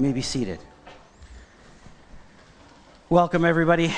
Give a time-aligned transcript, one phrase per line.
[0.00, 0.60] may be seated.
[3.08, 3.92] Welcome, everybody.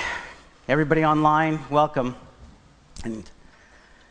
[0.66, 2.16] Everybody online, welcome.
[3.04, 3.28] And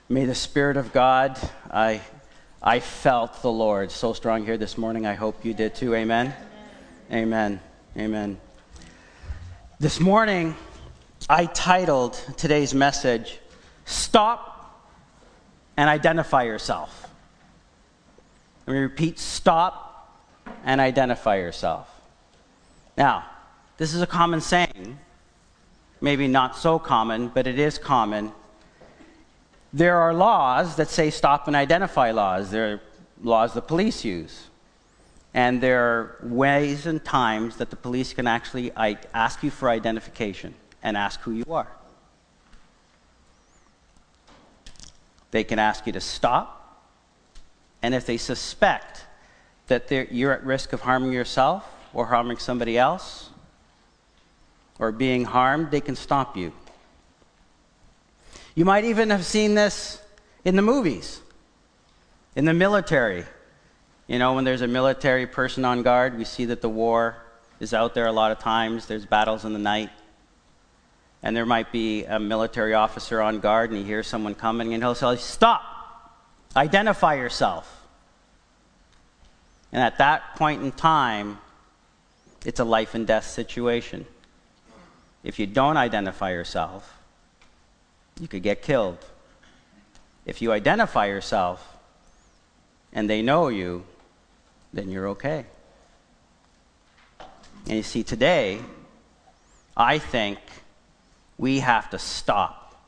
[0.07, 1.39] may the Spirit of God,
[1.71, 2.01] I,
[2.61, 5.07] I felt the Lord so strong here this morning.
[5.07, 5.95] I hope you did too.
[5.95, 6.31] Amen.
[7.11, 7.59] Amen.
[7.97, 8.39] Amen.
[9.79, 10.55] This morning,
[11.27, 13.39] I titled today's message,
[13.85, 14.85] Stop
[15.75, 17.09] and Identify Yourself.
[18.67, 19.88] Let me repeat stop
[20.63, 21.89] and identify yourself.
[22.97, 23.25] Now,
[23.77, 24.99] this is a common saying,
[26.01, 28.31] maybe not so common, but it is common.
[29.71, 32.51] There are laws that say stop and identify laws.
[32.51, 32.81] There are
[33.21, 34.47] laws the police use.
[35.33, 38.71] And there are ways and times that the police can actually
[39.13, 41.67] ask you for identification and ask who you are.
[45.31, 46.83] They can ask you to stop,
[47.83, 49.05] and if they suspect
[49.69, 53.29] that you're at risk of harming yourself or harming somebody else
[54.77, 56.53] or being harmed, they can stop you.
[58.55, 60.01] You might even have seen this
[60.43, 61.21] in the movies,
[62.35, 63.25] in the military.
[64.07, 67.17] You know, when there's a military person on guard, we see that the war
[67.59, 68.85] is out there a lot of times.
[68.85, 69.89] There's battles in the night.
[71.21, 74.81] And there might be a military officer on guard, and he hears someone coming, and
[74.81, 75.61] he'll say, Stop!
[76.55, 77.78] Identify yourself.
[79.71, 81.39] And at that point in time,
[82.45, 84.05] it's a life and death situation.
[85.23, 86.97] If you don't identify yourself,
[88.19, 88.97] you could get killed.
[90.25, 91.77] If you identify yourself
[92.93, 93.83] and they know you,
[94.73, 95.45] then you're okay.
[97.65, 98.59] And you see, today,
[99.75, 100.39] I think
[101.37, 102.81] we have to stop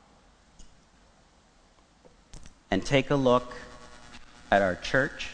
[2.70, 3.52] and take a look
[4.50, 5.30] at our church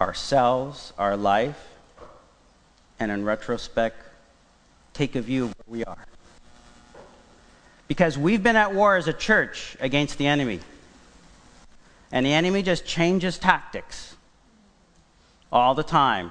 [0.00, 1.68] ourselves, our life,
[2.98, 3.96] and in retrospect,
[4.94, 6.06] take a view of where we are.
[7.88, 10.60] Because we've been at war as a church against the enemy.
[12.12, 14.16] And the enemy just changes tactics
[15.52, 16.30] all the time.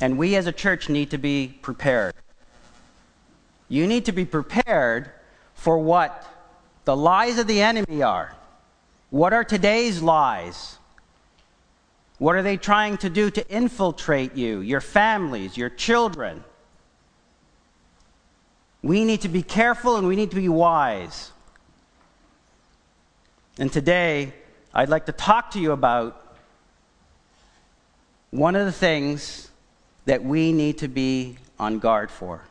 [0.00, 2.14] And we as a church need to be prepared.
[3.68, 5.10] You need to be prepared
[5.54, 6.24] for what
[6.84, 8.34] the lies of the enemy are.
[9.10, 10.77] What are today's lies?
[12.18, 16.42] What are they trying to do to infiltrate you, your families, your children?
[18.82, 21.30] We need to be careful and we need to be wise.
[23.58, 24.32] And today,
[24.74, 26.36] I'd like to talk to you about
[28.30, 29.48] one of the things
[30.04, 32.42] that we need to be on guard for,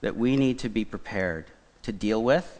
[0.00, 1.46] that we need to be prepared
[1.82, 2.58] to deal with.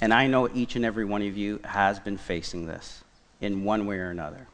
[0.00, 3.02] And I know each and every one of you has been facing this
[3.40, 4.46] in one way or another.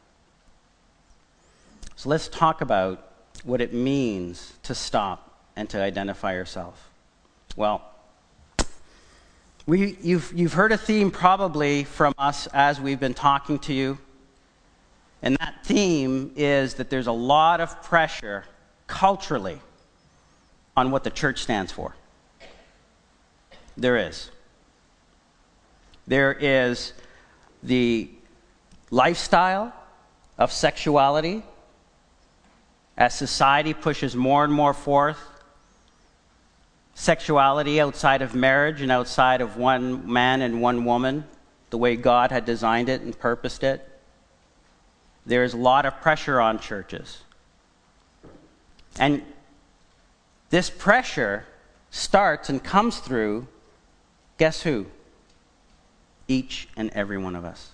[1.95, 3.11] So let's talk about
[3.43, 6.89] what it means to stop and to identify yourself.
[7.55, 7.81] Well,
[9.65, 13.97] we, you've, you've heard a theme probably from us as we've been talking to you.
[15.21, 18.45] And that theme is that there's a lot of pressure
[18.85, 19.59] culturally
[20.77, 21.95] on what the church stands for.
[23.75, 24.29] There is.
[26.05, 26.93] There is
[27.63, 28.09] the
[28.89, 29.73] lifestyle
[30.37, 31.43] of sexuality
[32.97, 35.19] as society pushes more and more forth
[36.97, 41.23] sexuality outside of marriage and outside of one man and one woman,
[41.69, 43.87] the way God had designed it and purposed it.
[45.23, 47.19] There is a lot of pressure on churches.
[48.99, 49.21] And
[50.49, 51.45] this pressure
[51.91, 53.47] starts and comes through,
[54.39, 54.87] guess who?
[56.27, 57.69] Each and every one of us.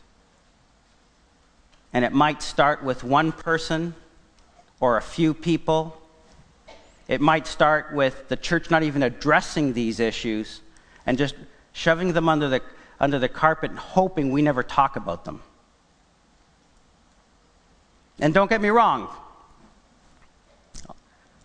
[1.94, 3.94] And it might start with one person
[4.80, 5.96] or a few people.
[7.08, 10.62] It might start with the church not even addressing these issues
[11.06, 11.36] and just
[11.72, 12.62] shoving them under the,
[13.00, 15.42] under the carpet and hoping we never talk about them.
[18.20, 19.10] And don't get me wrong,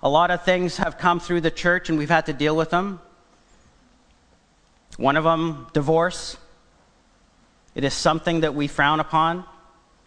[0.02, 2.70] a lot of things have come through the church and we've had to deal with
[2.70, 3.00] them.
[4.96, 6.36] One of them, divorce.
[7.74, 9.44] It is something that we frown upon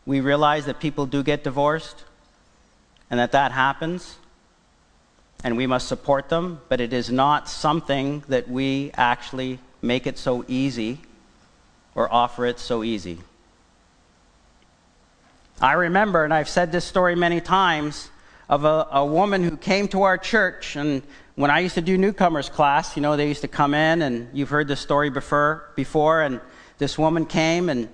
[0.06, 2.04] we realize that people do get divorced
[3.10, 4.18] and that that happens,
[5.44, 10.18] and we must support them, but it is not something that we actually make it
[10.18, 11.00] so easy
[11.94, 13.20] or offer it so easy.
[15.60, 18.10] I remember, and I've said this story many times,
[18.50, 20.76] of a, a, woman who came to our church.
[20.76, 21.04] And
[21.36, 24.28] when I used to do newcomers class, you know, they used to come in, and
[24.34, 26.42] you've heard this story before, before and
[26.78, 27.88] this woman came and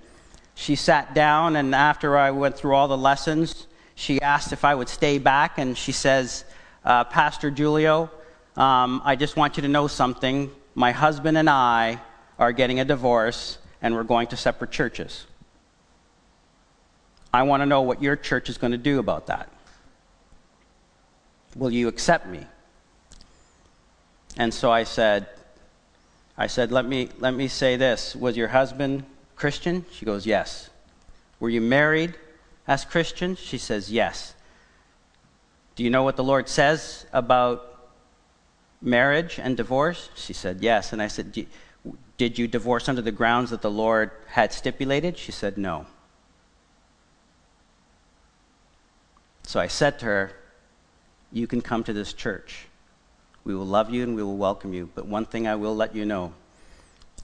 [0.57, 4.74] she sat down, and after I went through all the lessons, she asked if I
[4.74, 6.45] would stay back, and she says,
[6.83, 8.09] uh, Pastor Julio,
[8.56, 10.50] um, I just want you to know something.
[10.74, 12.01] My husband and I
[12.39, 15.27] are getting a divorce, and we're going to separate churches.
[17.31, 19.50] I want to know what your church is going to do about that.
[21.56, 22.44] Will you accept me?
[24.38, 25.27] And so I said,
[26.36, 28.15] I said, let me, let me say this.
[28.15, 29.04] Was your husband
[29.37, 29.85] Christian?
[29.91, 30.69] She goes, yes.
[31.39, 32.17] Were you married
[32.67, 33.35] as Christian.
[33.35, 34.35] She says, yes.
[35.75, 37.89] Do you know what the Lord says about
[38.81, 40.09] marriage and divorce?
[40.15, 40.91] She said, yes.
[40.91, 41.47] And I said,
[42.17, 45.17] did you divorce under the grounds that the Lord had stipulated?
[45.17, 45.85] She said, no.
[49.43, 50.31] So I said to her,
[51.31, 52.67] You can come to this church.
[53.45, 54.89] We will love you and we will welcome you.
[54.93, 56.33] But one thing I will let you know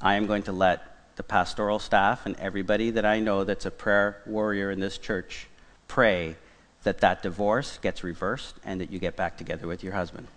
[0.02, 3.72] I am going to let the pastoral staff and everybody that I know that's a
[3.72, 5.48] prayer warrior in this church
[5.88, 6.36] pray
[6.84, 10.28] that that divorce gets reversed and that you get back together with your husband.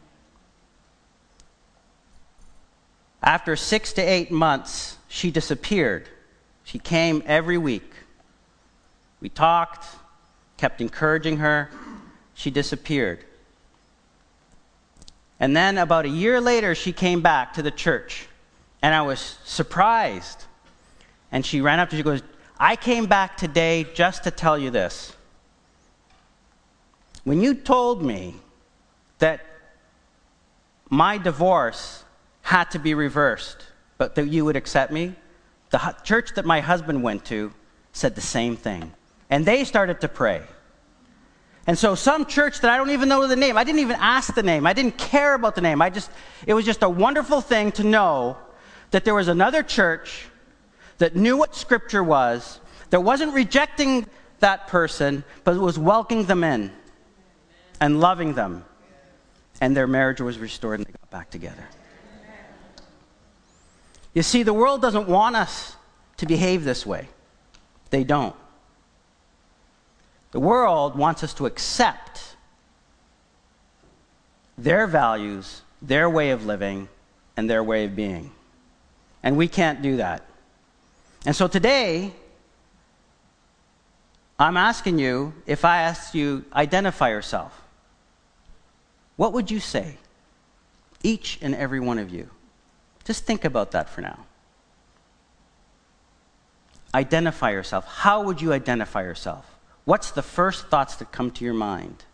[3.23, 6.09] After six to eight months, she disappeared.
[6.65, 7.93] She came every week.
[9.21, 9.87] We talked,
[10.57, 11.71] kept encouraging her.
[12.35, 13.25] She disappeared.
[15.41, 18.27] And then about a year later, she came back to the church.
[18.83, 20.45] And I was surprised.
[21.33, 22.23] And she ran up to she goes,
[22.59, 25.15] I came back today just to tell you this.
[27.25, 28.37] When you told me
[29.19, 29.45] that
[30.89, 32.05] my divorce
[32.43, 33.67] had to be reversed,
[33.99, 35.15] but that you would accept me,
[35.71, 37.53] the church that my husband went to
[37.93, 38.93] said the same thing.
[39.29, 40.43] And they started to pray.
[41.67, 44.35] And so some church that I don't even know the name, I didn't even ask
[44.35, 44.67] the name.
[44.67, 45.83] I didn't care about the name.
[45.83, 46.11] I just
[46.47, 48.37] it was just a wonderful thing to know
[48.93, 50.29] that there was another church
[50.99, 52.61] that knew what scripture was,
[52.91, 54.07] that wasn't rejecting
[54.41, 56.71] that person, but was welcoming them in
[57.81, 58.65] and loving them.
[59.61, 61.65] And their marriage was restored and they got back together.
[64.13, 65.77] You see, the world doesn't want us
[66.19, 67.09] to behave this way.
[67.91, 68.35] They don't.
[70.33, 72.37] The world wants us to accept
[74.59, 76.89] their values, their way of living,
[77.37, 78.33] and their way of being.
[79.23, 80.27] And we can't do that.
[81.27, 82.13] And so today,
[84.39, 87.63] I'm asking you if I asked you, identify yourself,
[89.17, 89.97] what would you say?
[91.03, 92.31] Each and every one of you.
[93.05, 94.25] Just think about that for now.
[96.95, 97.85] Identify yourself.
[97.87, 99.47] How would you identify yourself?
[99.85, 102.05] What's the first thoughts that come to your mind?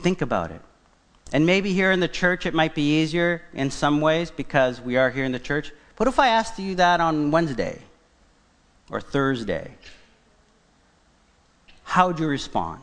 [0.00, 0.60] Think about it.
[1.32, 4.96] And maybe here in the church it might be easier in some ways because we
[4.96, 5.72] are here in the church.
[5.96, 7.80] What if I asked you that on Wednesday
[8.90, 9.72] or Thursday?
[11.82, 12.82] How would you respond?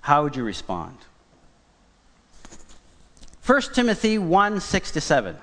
[0.00, 0.96] How would you respond?
[3.44, 5.36] 1 Timothy 1 6 to 7.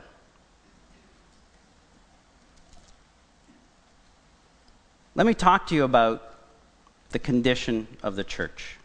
[5.16, 6.36] Let me talk to you about
[7.12, 8.78] the condition of the church.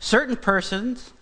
[0.00, 1.12] Certain persons,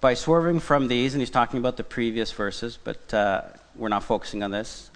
[0.00, 3.42] by swerving from these, and he's talking about the previous verses, but uh,
[3.74, 4.90] we're not focusing on this.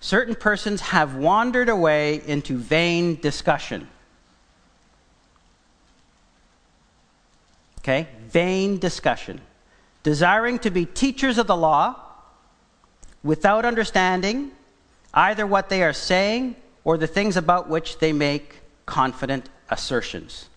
[0.00, 3.86] Certain persons have wandered away into vain discussion.
[7.78, 8.08] Okay?
[8.28, 9.40] Vain discussion
[10.04, 11.96] desiring to be teachers of the law
[13.24, 14.52] without understanding
[15.12, 20.48] either what they are saying or the things about which they make confident assertions.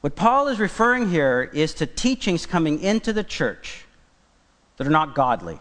[0.00, 3.84] What Paul is referring here is to teachings coming into the church
[4.76, 5.58] that are not godly,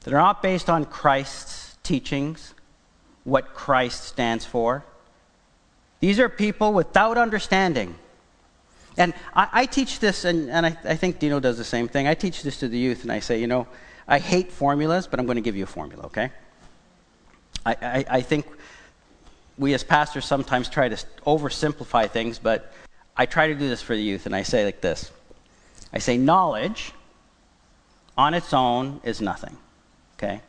[0.00, 2.54] that are not based on Christ's teachings,
[3.24, 4.84] what Christ stands for.
[6.00, 7.96] These are people without understanding
[8.96, 12.06] and I, I teach this, and, and I, I, think Dino does the same thing.
[12.06, 13.66] I teach this to the youth, and I say, you know,
[14.06, 16.30] I hate formulas, but I'm going to give you a formula, okay?
[17.64, 18.46] I, I, I think
[19.60, 22.72] we as pastors sometimes try to oversimplify things, but
[23.14, 25.12] I try to do this for the youth, and I say like this
[25.92, 26.92] I say, knowledge
[28.16, 29.56] on its own is nothing,
[30.16, 30.40] okay?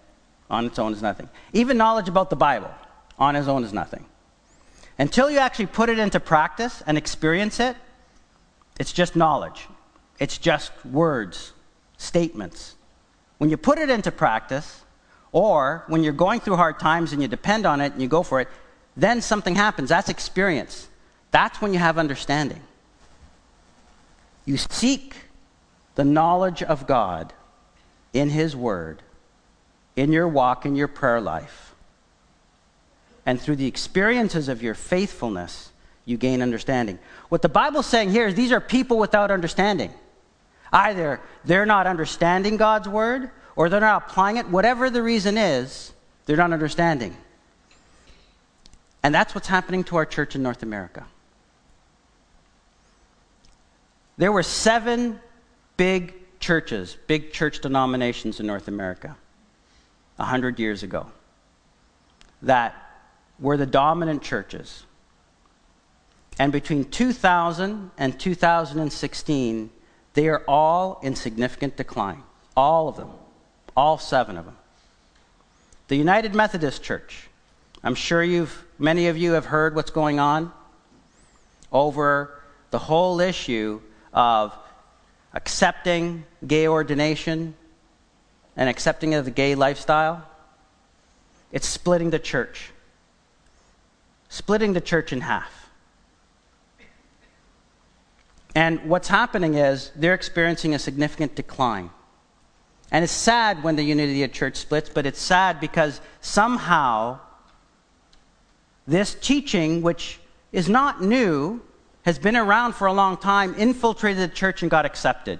[0.49, 1.29] On its own is nothing.
[1.53, 2.71] Even knowledge about the Bible
[3.19, 4.05] on its own is nothing.
[4.97, 7.75] Until you actually put it into practice and experience it,
[8.79, 9.67] it's just knowledge,
[10.19, 11.51] it's just words,
[11.97, 12.75] statements.
[13.39, 14.81] When you put it into practice,
[15.33, 18.23] or when you're going through hard times and you depend on it and you go
[18.23, 18.47] for it,
[18.95, 19.89] then something happens.
[19.89, 20.87] That's experience.
[21.31, 22.61] That's when you have understanding.
[24.45, 25.15] you seek
[25.95, 27.33] the knowledge of God
[28.13, 29.01] in His Word,
[29.95, 31.73] in your walk, in your prayer life,
[33.25, 35.71] and through the experiences of your faithfulness,
[36.05, 36.97] you gain understanding.
[37.29, 39.91] What the Bible's saying here is these are people without understanding.
[40.73, 44.47] Either they're not understanding God's Word, or they're not applying it.
[44.47, 45.91] Whatever the reason is,
[46.25, 47.15] they're not understanding.
[49.03, 51.05] And that's what's happening to our church in North America.
[54.17, 55.19] There were seven
[55.77, 59.15] big churches, big church denominations in North America,
[60.19, 61.07] a 100 years ago,
[62.43, 62.75] that
[63.39, 64.83] were the dominant churches.
[66.37, 69.69] And between 2000 and 2016,
[70.13, 72.23] they are all in significant decline.
[72.55, 73.09] All of them.
[73.75, 74.57] All seven of them.
[75.87, 77.27] The United Methodist Church.
[77.83, 80.51] I'm sure you've, many of you have heard what's going on
[81.71, 83.81] over the whole issue
[84.13, 84.53] of
[85.33, 87.55] accepting gay ordination
[88.55, 90.27] and accepting of the gay lifestyle.
[91.51, 92.71] It's splitting the church,
[94.29, 95.69] splitting the church in half.
[98.53, 101.89] And what's happening is they're experiencing a significant decline.
[102.91, 107.19] And it's sad when the unity of church splits, but it's sad because somehow
[108.87, 110.19] this teaching, which
[110.51, 111.61] is not new,
[112.03, 115.39] has been around for a long time, infiltrated the church and got accepted.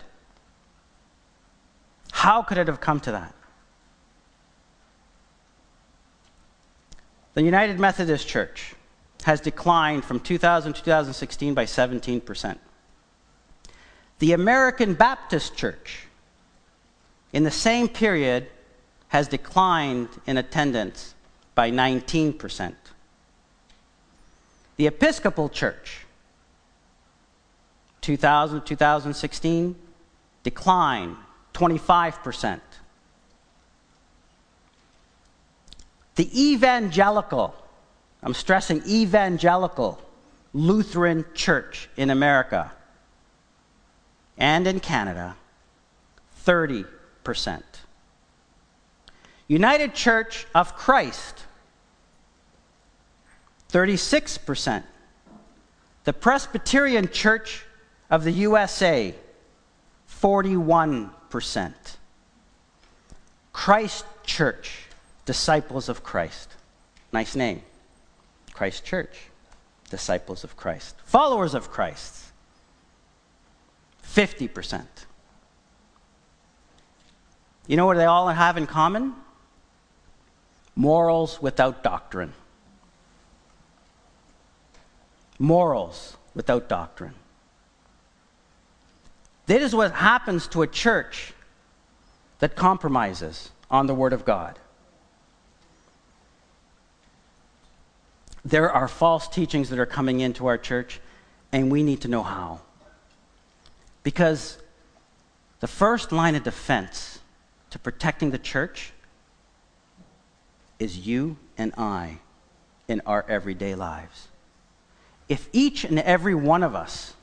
[2.12, 3.33] How could it have come to that?
[7.33, 8.75] The United Methodist Church
[9.24, 12.57] has declined from 2000 to 2016 by 17%.
[14.19, 16.07] The American Baptist Church,
[17.33, 18.48] in the same period,
[19.07, 21.15] has declined in attendance
[21.55, 22.75] by 19%.
[24.81, 26.07] The Episcopal Church,
[28.01, 29.75] 2000 2016,
[30.41, 31.17] decline
[31.53, 32.59] 25%.
[36.15, 37.53] The evangelical,
[38.23, 40.01] I'm stressing evangelical,
[40.51, 42.71] Lutheran Church in America
[44.35, 45.35] and in Canada,
[46.43, 47.61] 30%.
[49.47, 51.43] United Church of Christ,
[53.71, 54.83] 36%.
[56.03, 57.63] The Presbyterian Church
[58.09, 59.15] of the USA,
[60.09, 61.73] 41%.
[63.53, 64.85] Christ Church,
[65.25, 66.55] Disciples of Christ.
[67.13, 67.61] Nice name.
[68.53, 69.29] Christ Church,
[69.89, 70.95] Disciples of Christ.
[71.05, 72.25] Followers of Christ,
[74.03, 74.85] 50%.
[77.67, 79.13] You know what they all have in common?
[80.75, 82.33] Morals without doctrine.
[85.41, 87.15] Morals without doctrine.
[89.48, 91.33] This is what happens to a church
[92.39, 94.60] that compromises on the Word of God.
[98.45, 101.00] There are false teachings that are coming into our church,
[101.51, 102.60] and we need to know how.
[104.03, 104.60] Because
[105.60, 107.19] the first line of defense
[107.71, 108.93] to protecting the church
[110.77, 112.19] is you and I
[112.88, 114.27] in our everyday lives.
[115.31, 117.13] If each and every one of us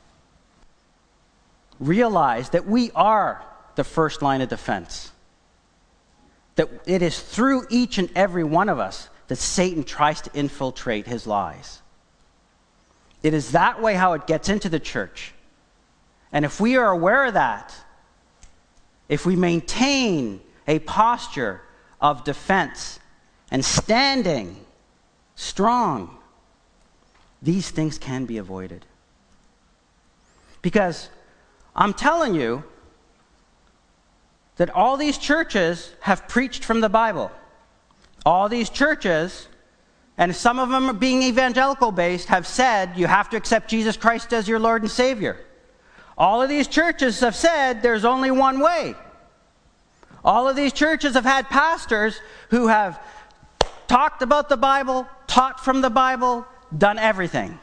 [1.79, 5.13] realize that we are the first line of defense,
[6.55, 11.07] that it is through each and every one of us that Satan tries to infiltrate
[11.07, 11.83] his lies.
[13.23, 15.35] It is that way how it gets into the church.
[16.33, 17.75] And if we are aware of that,
[19.11, 21.61] if we maintain a posture
[22.01, 23.01] of defense
[23.51, 24.65] and standing
[25.35, 26.18] strong,
[27.43, 28.85] these things can be avoided.
[30.63, 31.09] Because
[31.75, 32.65] I'm telling you
[34.57, 37.31] that all these churches have preached from the Bible.
[38.27, 39.47] All these churches,
[40.17, 44.33] and some of them being evangelical based, have said you have to accept Jesus Christ
[44.33, 45.39] as your Lord and Savior.
[46.17, 48.97] All of these churches have said there's only one way.
[50.25, 53.01] All of these churches have had pastors who have
[53.87, 56.45] talked about the Bible, taught from the Bible,
[56.77, 57.59] done everything.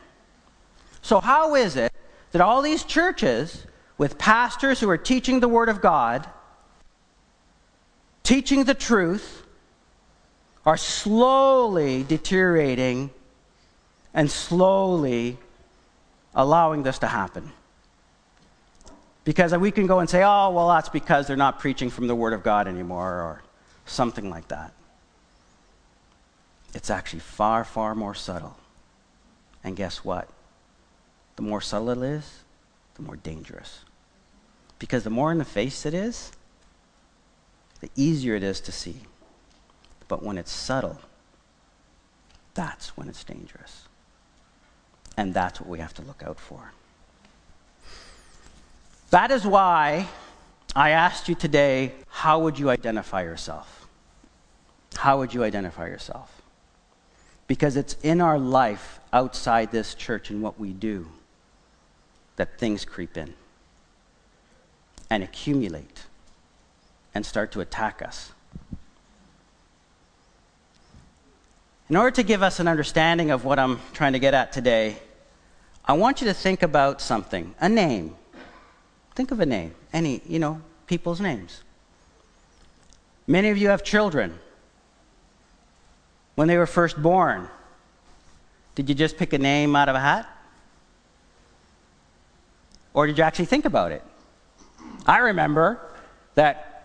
[1.01, 1.91] So, how is it
[2.31, 3.65] that all these churches
[3.97, 6.27] with pastors who are teaching the Word of God,
[8.23, 9.43] teaching the truth,
[10.65, 13.11] are slowly deteriorating
[14.13, 15.37] and slowly
[16.33, 17.51] allowing this to happen?
[19.23, 22.15] Because we can go and say, oh, well, that's because they're not preaching from the
[22.15, 23.43] Word of God anymore, or
[23.85, 24.73] something like that.
[26.73, 28.55] It's actually far, far more subtle.
[29.65, 30.29] And guess what?
[31.35, 32.39] The more subtle it is,
[32.93, 33.79] the more dangerous.
[34.77, 36.31] Because the more in the face it is,
[37.81, 38.97] the easier it is to see.
[40.07, 40.99] But when it's subtle,
[42.53, 43.87] that's when it's dangerous.
[45.17, 46.71] And that's what we have to look out for.
[49.09, 50.07] That is why
[50.75, 53.87] I asked you today how would you identify yourself?
[54.95, 56.34] How would you identify yourself?
[57.47, 61.07] Because it's in our life outside this church and what we do
[62.35, 63.33] that things creep in
[65.09, 66.03] and accumulate
[67.13, 68.31] and start to attack us.
[71.87, 74.97] In order to give us an understanding of what I'm trying to get at today,
[75.85, 78.15] I want you to think about something a name.
[79.13, 81.61] Think of a name, any, you know, people's names.
[83.27, 84.39] Many of you have children.
[86.35, 87.47] When they were first born,
[88.75, 90.29] did you just pick a name out of a hat?
[92.93, 94.03] Or did you actually think about it?
[95.05, 95.79] I remember
[96.35, 96.75] that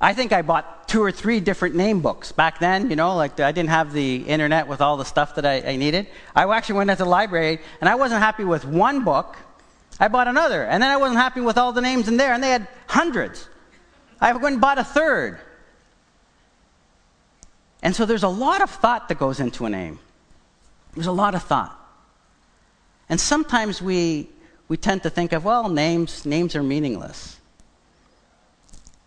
[0.00, 3.38] I think I bought two or three different name books back then, you know, like
[3.38, 6.06] I didn't have the internet with all the stuff that I, I needed.
[6.34, 9.36] I actually went to the library and I wasn't happy with one book.
[10.00, 10.64] I bought another.
[10.64, 13.48] And then I wasn't happy with all the names in there, and they had hundreds.
[14.18, 15.38] I went and bought a third.
[17.82, 19.98] And so there's a lot of thought that goes into a name.
[20.94, 21.76] There's a lot of thought.
[23.08, 24.28] And sometimes we,
[24.68, 27.38] we tend to think of, well, names, names are meaningless.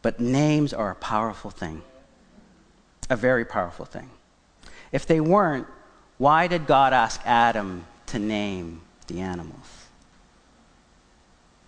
[0.02, 1.82] But names are a powerful thing,
[3.10, 4.10] a very powerful thing.
[4.92, 5.68] If they weren't,
[6.18, 9.88] why did God ask Adam to name the animals?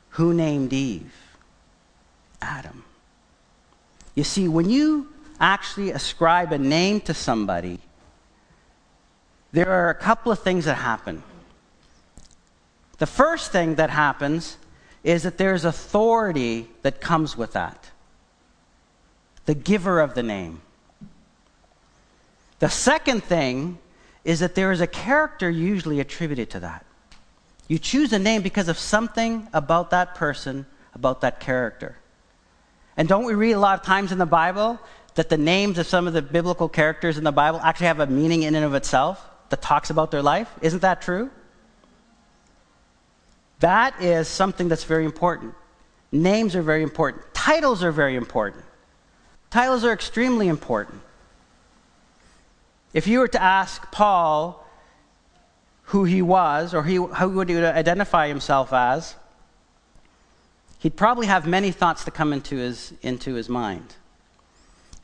[0.09, 1.13] Who named Eve?
[2.41, 2.83] Adam.
[4.13, 7.79] You see, when you actually ascribe a name to somebody,
[9.51, 11.23] there are a couple of things that happen.
[12.97, 14.57] The first thing that happens
[15.03, 17.91] is that there's authority that comes with that
[19.45, 20.61] the giver of the name.
[22.59, 23.77] The second thing
[24.23, 26.83] is that there is a character usually attributed to that.
[27.67, 31.95] You choose a name because of something about that person, about that character.
[32.97, 34.79] And don't we read a lot of times in the Bible
[35.15, 38.07] that the names of some of the biblical characters in the Bible actually have a
[38.07, 40.49] meaning in and of itself that talks about their life?
[40.61, 41.29] Isn't that true?
[43.59, 45.55] That is something that's very important.
[46.11, 47.23] Names are very important.
[47.33, 48.63] Titles are very important.
[49.49, 51.01] Titles are extremely important.
[52.93, 54.65] If you were to ask Paul
[55.89, 59.15] who he was or he, who would he identify himself as,
[60.79, 63.95] he'd probably have many thoughts to come into his, into his mind.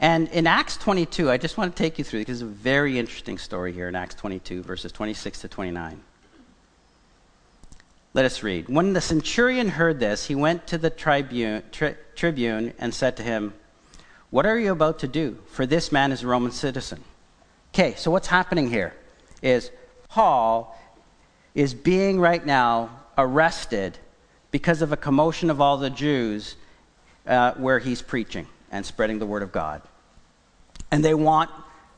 [0.01, 2.97] And in Acts 22, I just want to take you through because it's a very
[2.97, 6.01] interesting story here in Acts 22, verses 26 to 29.
[8.15, 8.67] Let us read.
[8.67, 13.23] When the centurion heard this, he went to the tribune, tri- tribune and said to
[13.23, 13.53] him,
[14.31, 15.37] what are you about to do?
[15.51, 17.03] For this man is a Roman citizen.
[17.71, 18.95] Okay, so what's happening here
[19.43, 19.69] is
[20.09, 20.75] Paul
[21.53, 23.99] is being right now arrested
[24.49, 26.55] because of a commotion of all the Jews
[27.27, 29.81] uh, where he's preaching and spreading the word of God.
[30.91, 31.49] And they want,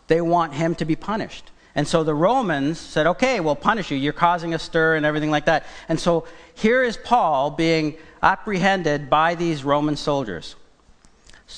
[0.08, 1.52] they want him to be punished.
[1.76, 3.98] And so the Romans said, okay, we'll punish you.
[3.98, 5.66] You're causing a stir and everything like that.
[5.90, 10.56] And so here is Paul being apprehended by these Roman soldiers.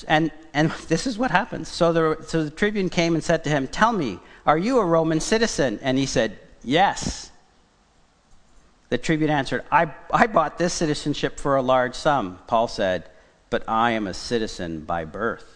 [0.08, 1.68] And, and this is what happens.
[1.68, 4.84] So the, so the tribune came and said to him, Tell me, are you a
[4.84, 5.78] Roman citizen?
[5.82, 7.30] And he said, Yes.
[8.88, 12.38] The tribune answered, I, I bought this citizenship for a large sum.
[12.46, 13.04] Paul said,
[13.50, 15.55] But I am a citizen by birth.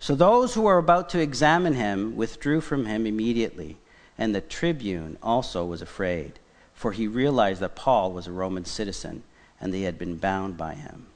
[0.00, 3.76] So those who were about to examine him withdrew from him immediately,
[4.16, 6.38] and the tribune also was afraid,
[6.74, 9.22] for he realized that Paul was a Roman citizen,
[9.60, 11.06] and they had been bound by him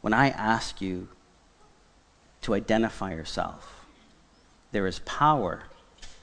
[0.00, 1.08] when I ask you
[2.42, 3.84] to identify yourself,
[4.72, 5.64] there is power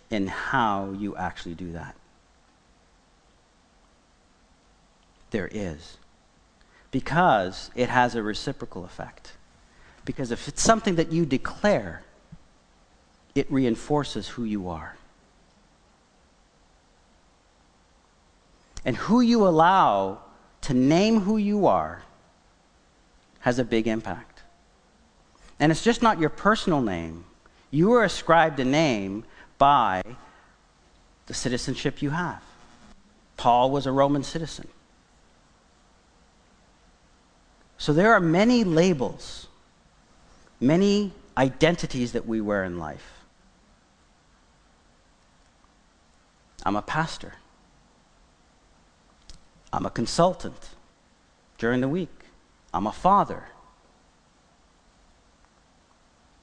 [0.10, 1.96] in how you actually do that.
[5.32, 5.98] There is.
[6.92, 9.34] Because it has a reciprocal effect.
[10.06, 12.04] Because if it's something that you declare,
[13.34, 14.96] it reinforces who you are.
[18.86, 20.20] And who you allow
[20.62, 22.04] to name who you are
[23.40, 24.44] has a big impact.
[25.60, 27.26] And it's just not your personal name.
[27.72, 29.24] You are ascribed a name
[29.58, 30.04] by
[31.26, 32.42] the citizenship you have.
[33.38, 34.68] Paul was a Roman citizen.
[37.78, 39.45] So there are many labels,
[40.66, 43.24] many identities that we wear in life.
[46.66, 47.34] I'm a pastor.
[49.72, 50.70] I'm a consultant.
[51.58, 52.10] during the week.
[52.74, 53.46] I'm a father.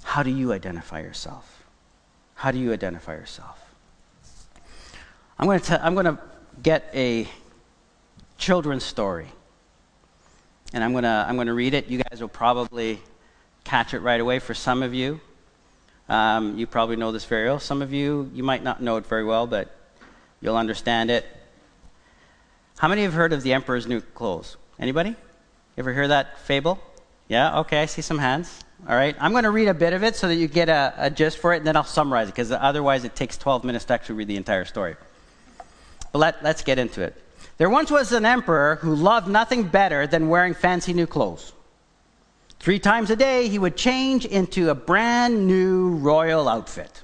[0.02, 1.64] How do you identify yourself?
[2.34, 3.58] How do you identify yourself?
[5.38, 6.18] I'm going to, I'm going to
[6.62, 7.28] get a
[8.38, 9.28] children's story.
[10.72, 11.88] And I'm going to, I'm going to read it.
[11.88, 13.00] You guys will probably
[13.64, 14.38] catch it right away.
[14.38, 15.20] For some of you,
[16.08, 17.58] um, you probably know this very well.
[17.58, 19.74] Some of you, you might not know it very well, but
[20.40, 21.24] you'll understand it.
[22.78, 24.56] How many have heard of the Emperor's New Clothes?
[24.78, 25.14] Anybody?
[25.78, 26.80] Ever hear that fable?
[27.28, 27.60] Yeah?
[27.60, 28.62] Okay, I see some hands.
[28.88, 29.14] All right.
[29.20, 31.38] I'm going to read a bit of it so that you get a, a gist
[31.38, 34.16] for it, and then I'll summarize it, because otherwise it takes 12 minutes to actually
[34.16, 34.96] read the entire story.
[36.12, 37.16] But let, let's get into it.
[37.58, 41.52] There once was an emperor who loved nothing better than wearing fancy new clothes.
[42.62, 47.02] Three times a day, he would change into a brand new royal outfit.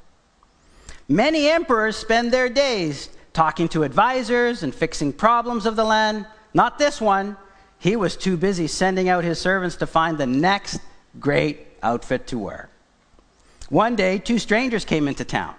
[1.09, 6.27] Many emperors spend their days talking to advisors and fixing problems of the land.
[6.55, 7.37] Not this one.
[7.81, 10.79] He was too busy sending out his servants to find the next
[11.19, 12.69] great outfit to wear.
[13.69, 15.57] One day, two strangers came into town.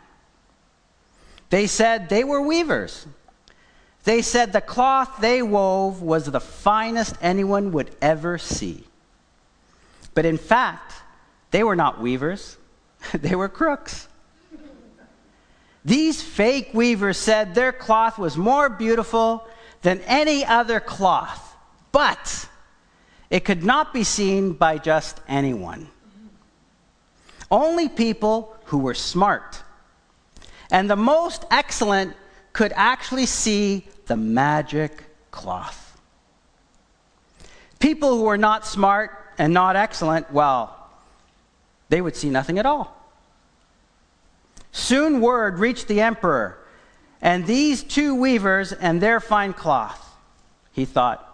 [1.50, 3.06] They said they were weavers.
[4.06, 8.86] They said the cloth they wove was the finest anyone would ever see.
[10.20, 10.96] But in fact,
[11.52, 12.58] they were not weavers,
[13.14, 14.10] they were crooks.
[15.86, 19.48] These fake weavers said their cloth was more beautiful
[19.82, 21.56] than any other cloth,
[21.94, 22.50] but
[23.30, 25.88] it could not be seen by just anyone.
[27.50, 29.64] Only people who were smart
[30.70, 32.14] and the most excellent
[32.52, 35.02] could actually see the magic
[35.32, 35.98] cloth.
[37.80, 40.76] People who were not smart and not excellent, well,
[41.88, 42.96] they would see nothing at all.
[44.72, 46.60] Soon word reached the emperor,
[47.22, 50.06] and these two weavers and their fine cloth.
[50.74, 51.26] He thought,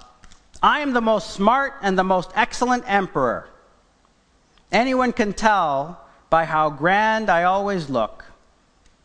[0.63, 3.49] I am the most smart and the most excellent emperor.
[4.71, 8.23] Anyone can tell by how grand I always look.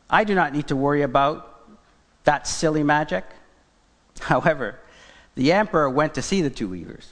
[0.09, 1.47] I do not need to worry about
[2.25, 3.25] that silly magic.
[4.21, 4.79] However,
[5.35, 7.09] the emperor went to see the two weavers.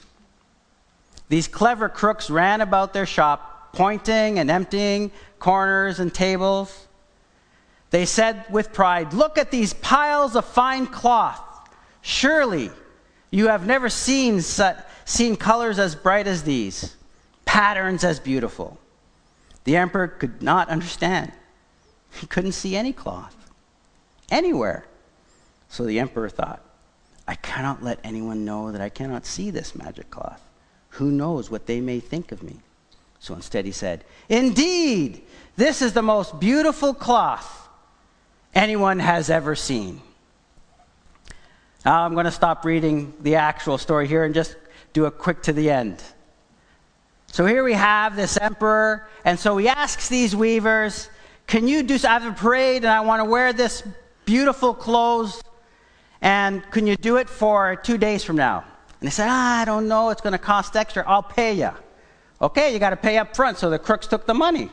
[1.29, 6.87] These clever crooks ran about their shop, pointing and emptying corners and tables.
[7.91, 11.41] They said with pride, Look at these piles of fine cloth.
[12.01, 12.71] Surely
[13.31, 16.95] you have never seen, seen colors as bright as these,
[17.45, 18.77] patterns as beautiful.
[19.65, 21.31] The emperor could not understand.
[22.11, 23.35] He couldn't see any cloth
[24.31, 24.85] anywhere.
[25.67, 26.63] So the emperor thought,
[27.27, 30.41] I cannot let anyone know that I cannot see this magic cloth.
[30.99, 32.57] Who knows what they may think of me?
[33.19, 35.21] So instead he said, Indeed,
[35.55, 37.69] this is the most beautiful cloth
[38.53, 40.01] anyone has ever seen.
[41.85, 44.57] Now I'm going to stop reading the actual story here and just
[44.91, 46.03] do a quick to the end.
[47.27, 51.09] So here we have this emperor, and so he asks these weavers,
[51.47, 53.83] Can you do, I have a parade and I want to wear this
[54.25, 55.41] beautiful clothes,
[56.21, 58.65] and can you do it for two days from now?
[58.99, 61.71] And they said, ah, I don't know, it's going to cost extra, I'll pay you.
[62.41, 64.69] Okay, you got to pay up front, so the crooks took the money.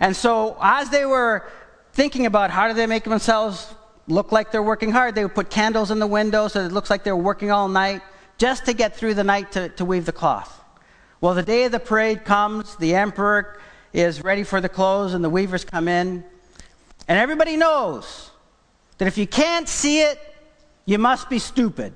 [0.00, 1.46] And so as they were
[1.92, 3.74] thinking about how do they make themselves
[4.08, 6.90] look like they're working hard, they would put candles in the window so it looks
[6.90, 8.02] like they're working all night
[8.38, 10.60] just to get through the night to, to weave the cloth.
[11.20, 13.60] Well, the day of the parade comes, the emperor
[13.92, 16.24] is ready for the clothes, and the weavers come in.
[17.06, 18.30] And everybody knows
[18.98, 20.18] that if you can't see it,
[20.86, 21.94] you must be stupid.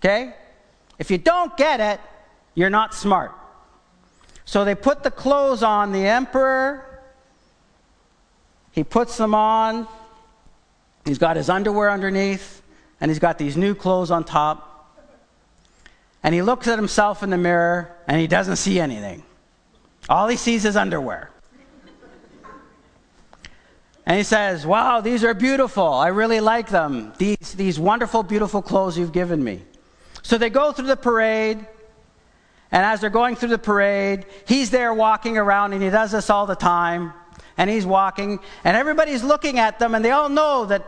[0.00, 0.34] Okay?
[0.98, 2.00] If you don't get it,
[2.54, 3.32] you're not smart.
[4.44, 6.90] So they put the clothes on the emperor
[8.72, 9.86] he puts them on.
[11.04, 12.62] He's got his underwear underneath,
[13.00, 14.66] and he's got these new clothes on top.
[16.22, 19.22] And he looks at himself in the mirror, and he doesn't see anything.
[20.08, 21.30] All he sees is underwear.
[24.06, 25.86] And he says, Wow, these are beautiful.
[25.86, 27.12] I really like them.
[27.18, 29.62] These, these wonderful, beautiful clothes you've given me.
[30.22, 31.66] So they go through the parade.
[32.72, 36.30] And as they're going through the parade, he's there walking around, and he does this
[36.30, 37.12] all the time
[37.60, 40.82] and he's walking, and everybody's looking at them, and they all know that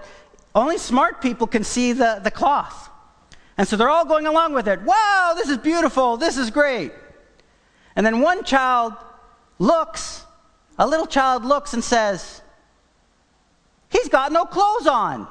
[0.54, 2.88] only smart people can see the, the cloth.
[3.58, 4.80] And so they're all going along with it.
[4.80, 6.16] Wow, this is beautiful.
[6.16, 6.92] This is great.
[7.94, 8.94] And then one child
[9.58, 10.24] looks,
[10.78, 12.40] a little child looks and says,
[13.90, 15.28] He's got no clothes on.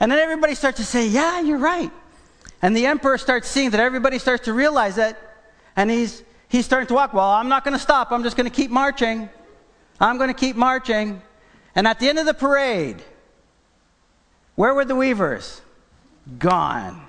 [0.00, 1.90] And then everybody starts to say, Yeah, you're right.
[2.62, 5.16] And the emperor starts seeing that everybody starts to realize it.
[5.76, 7.12] And he's, he's starting to walk.
[7.12, 8.10] Well, I'm not going to stop.
[8.10, 9.28] I'm just going to keep marching.
[10.00, 11.20] I'm going to keep marching.
[11.74, 13.02] And at the end of the parade,
[14.54, 15.60] where were the weavers?
[16.38, 17.06] Gone.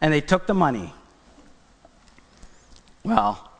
[0.00, 0.92] and they took the money.
[3.04, 3.50] Well,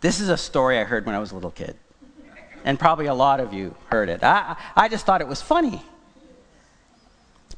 [0.00, 1.76] this is a story I heard when I was a little kid.
[2.64, 4.22] And probably a lot of you heard it.
[4.22, 5.82] I, I just thought it was funny.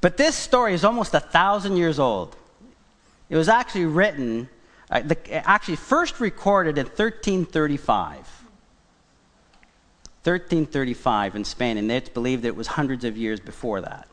[0.00, 2.36] But this story is almost a thousand years old.
[3.28, 4.48] It was actually written,
[4.90, 8.16] uh, the, actually first recorded in 1335.
[10.22, 14.06] 1335 in Spain, and it's believed it was hundreds of years before that.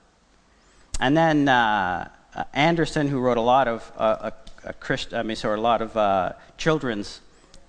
[1.00, 4.32] And then uh, uh, Andersen, who wrote a lot of uh,
[4.64, 7.22] a, a Christ, I mean, sorry, a lot of uh, children's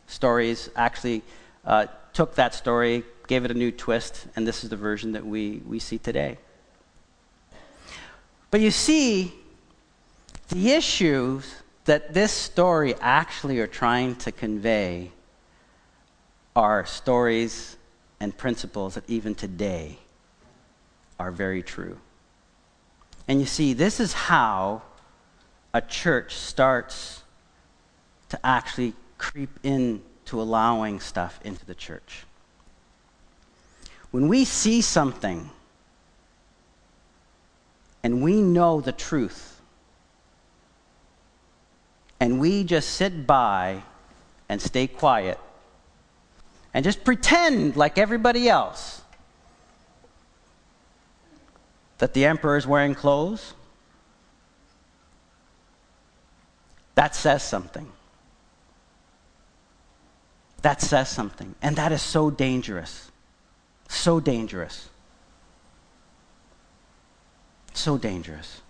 [0.07, 1.22] stories, actually
[1.64, 5.26] uh, took that story, gave it a new twist, and this is the version that
[5.26, 6.38] we, we see today.
[8.51, 9.33] But you see,
[10.49, 15.11] the issues that this story actually are trying to convey
[16.57, 17.77] are stories
[18.21, 19.99] and principles that even today
[21.19, 21.99] are very true.
[23.27, 24.83] And you see, this is how
[25.75, 27.23] a church starts
[28.31, 32.25] to actually creep into allowing stuff into the church.
[34.11, 35.51] When we see something
[38.03, 39.61] and we know the truth,
[42.21, 43.83] and we just sit by
[44.49, 45.39] and stay quiet
[46.75, 49.03] and just pretend like everybody else
[51.99, 53.55] that the emperor is wearing clothes,
[56.95, 57.91] that says something.
[60.63, 61.55] That says something.
[61.63, 63.11] And that is so dangerous.
[63.89, 64.88] So dangerous.
[67.79, 68.61] So dangerous.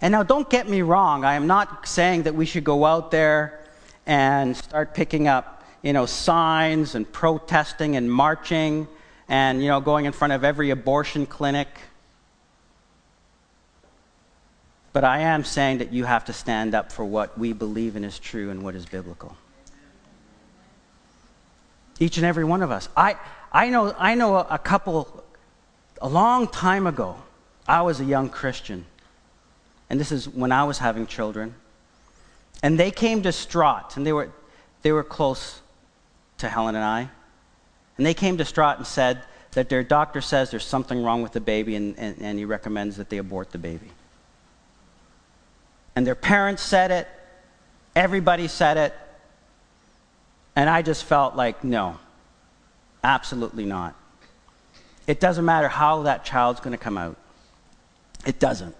[0.00, 1.24] And now, don't get me wrong.
[1.24, 3.58] I am not saying that we should go out there
[4.06, 8.86] and start picking up, you know, signs and protesting and marching
[9.28, 11.66] and, you know, going in front of every abortion clinic.
[14.92, 18.04] But I am saying that you have to stand up for what we believe in
[18.04, 19.36] is true and what is biblical.
[21.98, 22.88] Each and every one of us.
[22.96, 23.16] I,
[23.50, 25.24] I know, I know a couple,
[26.00, 27.16] a long time ago,
[27.68, 28.86] I was a young Christian.
[29.88, 31.54] And this is when I was having children.
[32.62, 34.30] And they came distraught, and they were,
[34.82, 35.60] they were close
[36.38, 37.10] to Helen and I.
[37.96, 41.40] And they came distraught and said that their doctor says there's something wrong with the
[41.40, 43.90] baby, and, and, and he recommends that they abort the baby.
[45.94, 47.08] And their parents said it,
[47.94, 48.94] everybody said it,
[50.54, 51.98] and I just felt like, no,
[53.02, 53.94] absolutely not.
[55.06, 57.16] It doesn't matter how that child's going to come out.
[58.26, 58.74] It doesn't.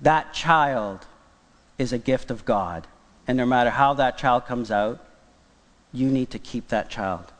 [0.00, 1.06] That child
[1.78, 2.86] is a gift of God.
[3.26, 5.02] And no matter how that child comes out,
[5.92, 7.32] you need to keep that child.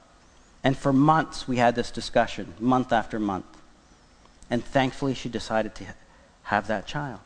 [0.62, 3.46] And for months, we had this discussion, month after month.
[4.48, 5.86] And thankfully, she decided to
[6.44, 7.20] have that child.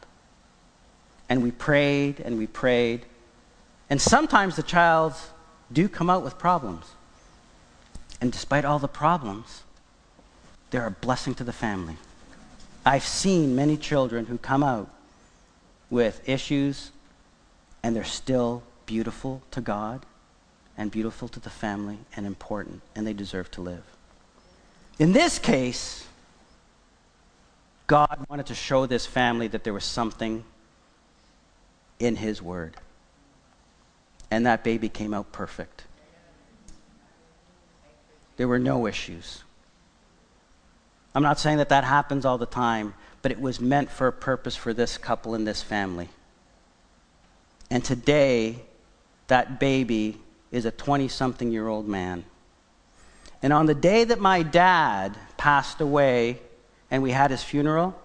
[1.29, 3.05] And we prayed and we prayed.
[3.90, 5.14] And sometimes the child
[5.70, 6.87] do come out with problems.
[8.20, 9.62] And despite all the problems,
[10.70, 11.96] they're a blessing to the family.
[12.87, 14.88] I've seen many children who come out
[15.90, 16.92] with issues
[17.83, 20.07] and they're still beautiful to God
[20.79, 23.83] and beautiful to the family and important, and they deserve to live.
[25.01, 26.07] In this case,
[27.88, 30.44] God wanted to show this family that there was something
[31.99, 32.77] in His Word.
[34.31, 35.85] And that baby came out perfect.
[38.37, 39.42] There were no issues.
[41.16, 44.12] I'm not saying that that happens all the time, but it was meant for a
[44.12, 46.11] purpose for this couple and this family.
[47.70, 48.57] And today,
[49.29, 50.20] that baby
[50.52, 52.26] is a 20 something year old man.
[53.42, 56.38] And on the day that my dad passed away
[56.90, 57.98] and we had his funeral,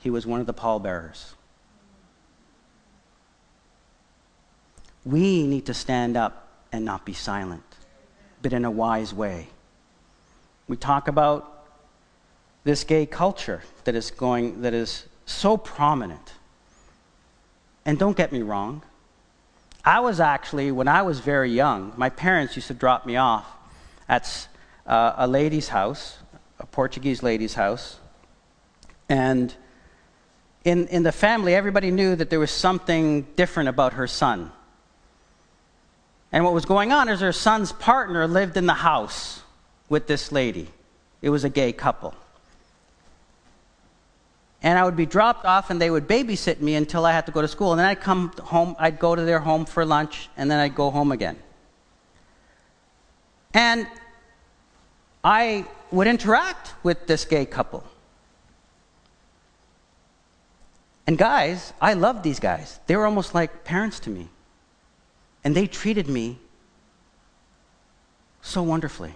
[0.00, 1.34] he was one of the pallbearers.
[5.04, 7.62] We need to stand up and not be silent,
[8.42, 9.46] but in a wise way.
[10.66, 11.51] We talk about
[12.64, 16.32] this gay culture that is going that is so prominent.
[17.84, 18.82] And don't get me wrong,
[19.84, 23.46] I was actually, when I was very young, my parents used to drop me off
[24.08, 24.48] at
[24.86, 26.18] uh, a lady's house,
[26.60, 27.98] a Portuguese lady's house.
[29.08, 29.52] And
[30.64, 34.52] in, in the family, everybody knew that there was something different about her son.
[36.30, 39.42] And what was going on is her son's partner lived in the house
[39.88, 40.68] with this lady.
[41.20, 42.14] It was a gay couple
[44.72, 47.32] and I would be dropped off and they would babysit me until I had to
[47.32, 47.72] go to school.
[47.72, 50.74] And then I'd come home, I'd go to their home for lunch, and then I'd
[50.74, 51.36] go home again.
[53.52, 53.86] And
[55.22, 57.84] I would interact with this gay couple.
[61.06, 62.80] And guys, I loved these guys.
[62.86, 64.30] They were almost like parents to me.
[65.44, 66.38] And they treated me
[68.40, 69.12] so wonderfully.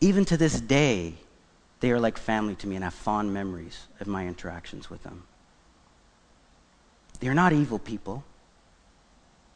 [0.00, 1.14] Even to this day,
[1.82, 5.24] they are like family to me and have fond memories of my interactions with them.
[7.18, 8.22] They are not evil people.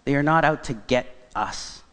[0.04, 1.84] They are not out to get us.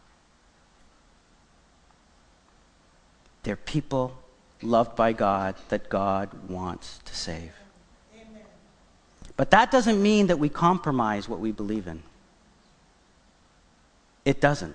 [3.44, 4.18] They're people
[4.60, 7.52] loved by God that God wants to save.
[8.12, 8.42] Amen.
[9.36, 12.02] But that doesn't mean that we compromise what we believe in.
[14.24, 14.74] It doesn't.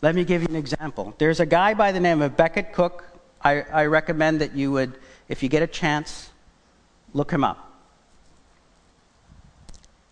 [0.00, 1.14] Let me give you an example.
[1.18, 3.11] There's a guy by the name of Becket Cook.
[3.42, 6.30] I, I recommend that you would, if you get a chance,
[7.12, 7.72] look him up.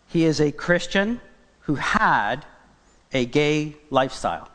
[0.09, 1.21] He is a Christian
[1.61, 2.45] who had
[3.13, 4.49] a gay lifestyle.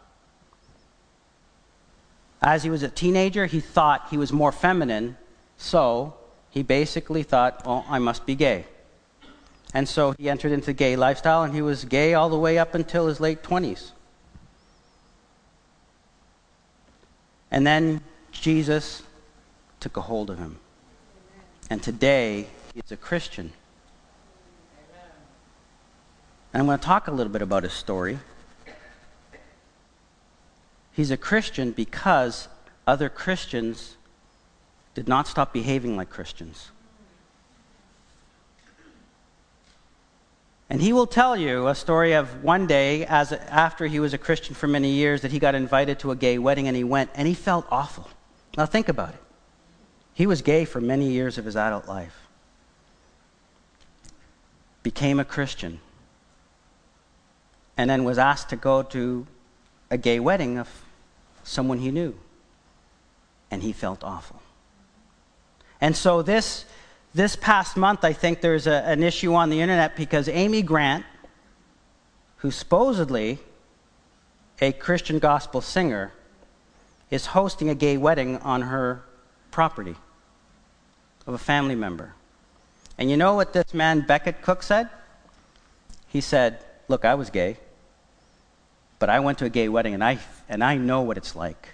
[2.42, 5.18] As he was a teenager, he thought he was more feminine,
[5.58, 6.14] so
[6.50, 8.66] he basically thought, well, I must be gay.
[9.74, 12.76] And so he entered into gay lifestyle, and he was gay all the way up
[12.76, 13.92] until his late 20s.
[17.50, 18.02] And then
[18.42, 19.04] Jesus
[19.80, 20.58] took a hold of him.
[21.70, 23.52] And today, he's a Christian.
[26.54, 28.20] And I'm going to talk a little bit about his story.
[30.94, 32.48] He's a Christian because
[32.88, 33.98] other Christians
[34.94, 36.72] did not stop behaving like Christians.
[40.70, 44.18] And he will tell you a story of one day, as after he was a
[44.18, 47.12] Christian for many years, that he got invited to a gay wedding and he went
[47.14, 48.10] and he felt awful.
[48.58, 49.22] Now think about it.
[50.14, 52.28] He was gay for many years of his adult life.
[54.82, 55.80] Became a Christian.
[57.78, 59.28] And then was asked to go to
[59.92, 60.70] a gay wedding of
[61.44, 62.16] someone he knew.
[63.52, 64.42] And he felt awful.
[65.82, 66.66] And so this
[67.14, 71.06] this past month, I think there's a, an issue on the internet because Amy Grant,
[72.38, 73.40] who's supposedly
[74.60, 76.12] a Christian gospel singer,
[77.16, 79.04] is hosting a gay wedding on her
[79.50, 79.96] property
[81.26, 82.14] of a family member.
[82.98, 84.90] And you know what this man, Becket Cook, said?
[86.08, 87.58] He said, Look, I was gay,
[89.00, 91.70] but I went to a gay wedding and I, and I know what it's like.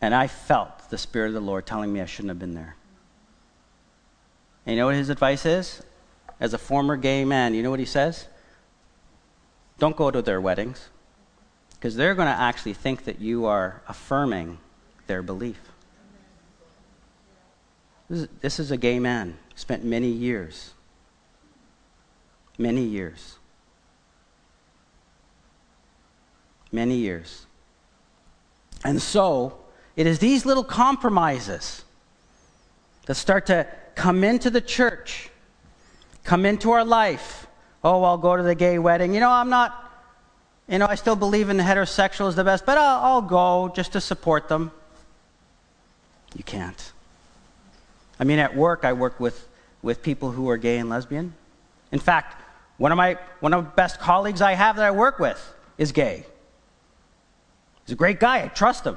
[0.00, 2.76] And I felt the Spirit of the Lord telling me I shouldn't have been there.
[4.64, 5.82] And you know what his advice is?
[6.38, 8.26] As a former gay man, you know what he says?
[9.78, 10.88] Don't go to their weddings
[11.80, 14.58] because they're going to actually think that you are affirming
[15.06, 15.58] their belief.
[18.10, 20.74] This is, this is a gay man, spent many years,
[22.58, 23.38] many years,
[26.70, 27.46] many years.
[28.84, 29.56] And so,
[29.96, 31.84] it is these little compromises
[33.06, 35.30] that start to come into the church,
[36.24, 37.46] come into our life.
[37.82, 39.14] Oh, I'll go to the gay wedding.
[39.14, 39.89] You know, I'm not,
[40.70, 43.92] you know, I still believe in heterosexual is the best, but I'll, I'll go just
[43.92, 44.70] to support them.
[46.36, 46.92] You can't.
[48.20, 49.48] I mean, at work, I work with,
[49.82, 51.34] with people who are gay and lesbian.
[51.90, 52.40] In fact,
[52.76, 55.92] one of my one of the best colleagues I have that I work with is
[55.92, 56.24] gay.
[57.84, 58.44] He's a great guy.
[58.44, 58.96] I trust him.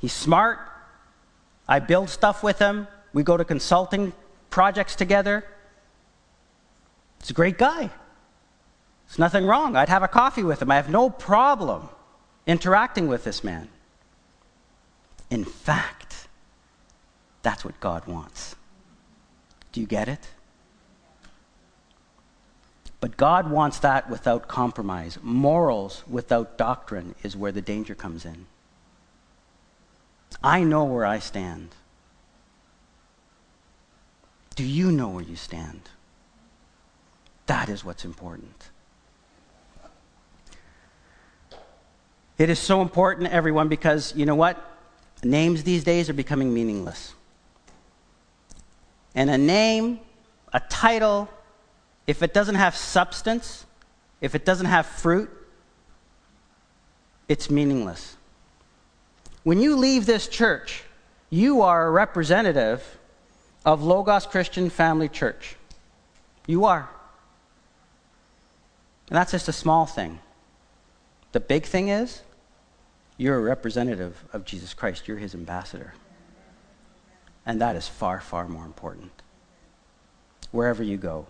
[0.00, 0.58] He's smart.
[1.66, 2.86] I build stuff with him.
[3.12, 4.12] We go to consulting
[4.50, 5.44] projects together.
[7.20, 7.90] He's a great guy.
[9.10, 9.74] There's nothing wrong.
[9.74, 10.70] I'd have a coffee with him.
[10.70, 11.88] I have no problem
[12.46, 13.68] interacting with this man.
[15.30, 16.28] In fact,
[17.42, 18.54] that's what God wants.
[19.72, 20.28] Do you get it?
[23.00, 25.18] But God wants that without compromise.
[25.22, 28.46] Morals without doctrine is where the danger comes in.
[30.40, 31.70] I know where I stand.
[34.54, 35.88] Do you know where you stand?
[37.46, 38.69] That is what's important.
[42.40, 44.56] It is so important, everyone, because you know what?
[45.22, 47.12] Names these days are becoming meaningless.
[49.14, 50.00] And a name,
[50.50, 51.28] a title,
[52.06, 53.66] if it doesn't have substance,
[54.22, 55.28] if it doesn't have fruit,
[57.28, 58.16] it's meaningless.
[59.42, 60.84] When you leave this church,
[61.28, 62.98] you are a representative
[63.66, 65.56] of Logos Christian Family Church.
[66.46, 66.88] You are.
[69.10, 70.20] And that's just a small thing.
[71.32, 72.22] The big thing is,
[73.20, 75.06] you're a representative of Jesus Christ.
[75.06, 75.92] You're his ambassador.
[77.44, 79.10] And that is far, far more important.
[80.52, 81.26] Wherever you go.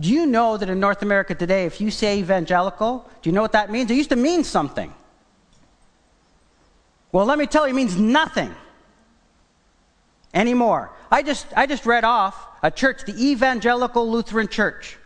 [0.00, 3.40] Do you know that in North America today, if you say evangelical, do you know
[3.40, 3.88] what that means?
[3.88, 4.92] It used to mean something.
[7.12, 8.52] Well, let me tell you, it means nothing.
[10.34, 10.90] anymore.
[11.10, 14.96] I just, I just read off a church, the Evangelical Lutheran Church,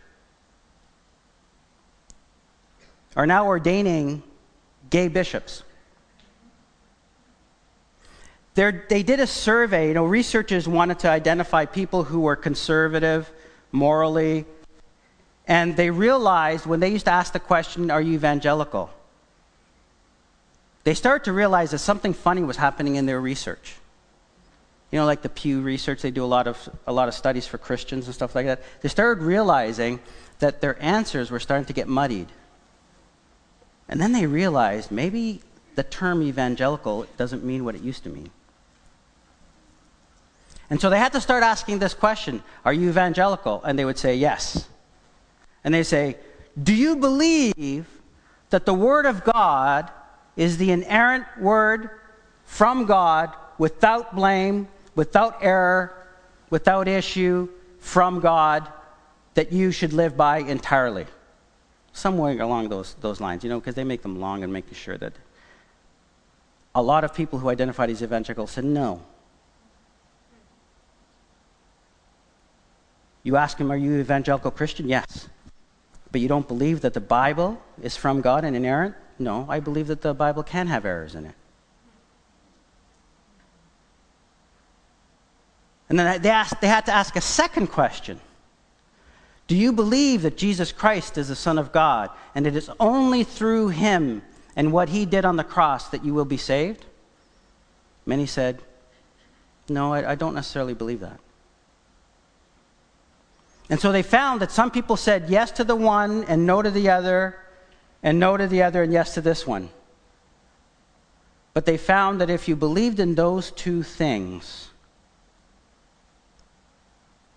[3.15, 4.23] are now ordaining
[4.89, 5.63] gay bishops.
[8.55, 9.89] They're, they did a survey.
[9.89, 13.29] You know, researchers wanted to identify people who were conservative,
[13.71, 14.45] morally,
[15.47, 18.89] and they realized when they used to ask the question, Are you evangelical?
[20.85, 23.75] They started to realize that something funny was happening in their research.
[24.91, 27.47] You know, like the Pew Research, they do a lot of, a lot of studies
[27.47, 28.61] for Christians and stuff like that.
[28.81, 29.99] They started realizing
[30.39, 32.27] that their answers were starting to get muddied.
[33.89, 35.41] And then they realized maybe
[35.75, 38.29] the term evangelical doesn't mean what it used to mean.
[40.69, 43.63] And so they had to start asking this question Are you evangelical?
[43.63, 44.67] And they would say, Yes.
[45.63, 46.17] And they say,
[46.61, 47.87] Do you believe
[48.49, 49.91] that the Word of God
[50.35, 51.89] is the inerrant Word
[52.45, 56.07] from God without blame, without error,
[56.49, 57.49] without issue
[57.79, 58.67] from God
[59.33, 61.05] that you should live by entirely?
[61.93, 64.97] Somewhere along those, those lines, you know, because they make them long and making sure
[64.97, 65.13] that
[66.73, 69.01] a lot of people who identified as evangelical said no.
[73.25, 74.87] You ask him, Are you evangelical Christian?
[74.87, 75.27] Yes.
[76.11, 78.95] But you don't believe that the Bible is from God and inerrant?
[79.17, 81.35] No, I believe that the Bible can have errors in it.
[85.89, 88.19] And then they, asked, they had to ask a second question
[89.47, 93.23] Do you believe that Jesus Christ is the Son of God and it is only
[93.23, 94.21] through him
[94.55, 96.85] and what he did on the cross that you will be saved?
[98.05, 98.61] Many said,
[99.67, 101.19] No, I, I don't necessarily believe that.
[103.69, 106.69] And so they found that some people said yes to the one and no to
[106.69, 107.37] the other,
[108.03, 109.69] and no to the other and yes to this one.
[111.53, 114.69] But they found that if you believed in those two things,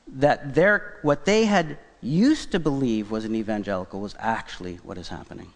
[0.06, 5.08] that their, what they had used to believe was an evangelical was actually what is
[5.08, 5.52] happening.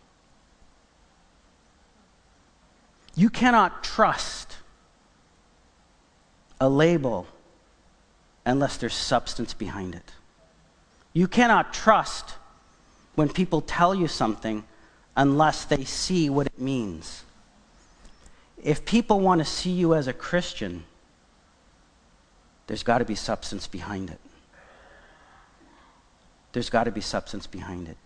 [3.15, 4.57] You cannot trust
[6.61, 7.27] a label
[8.47, 10.13] unless there's substance behind it.
[11.13, 12.35] You cannot trust
[13.15, 14.65] when people tell you something
[15.17, 17.25] unless they see what it means.
[18.63, 20.85] If people want to see you as a Christian,
[22.67, 24.21] there's got to be substance behind it.
[26.53, 27.97] There's got to be substance behind it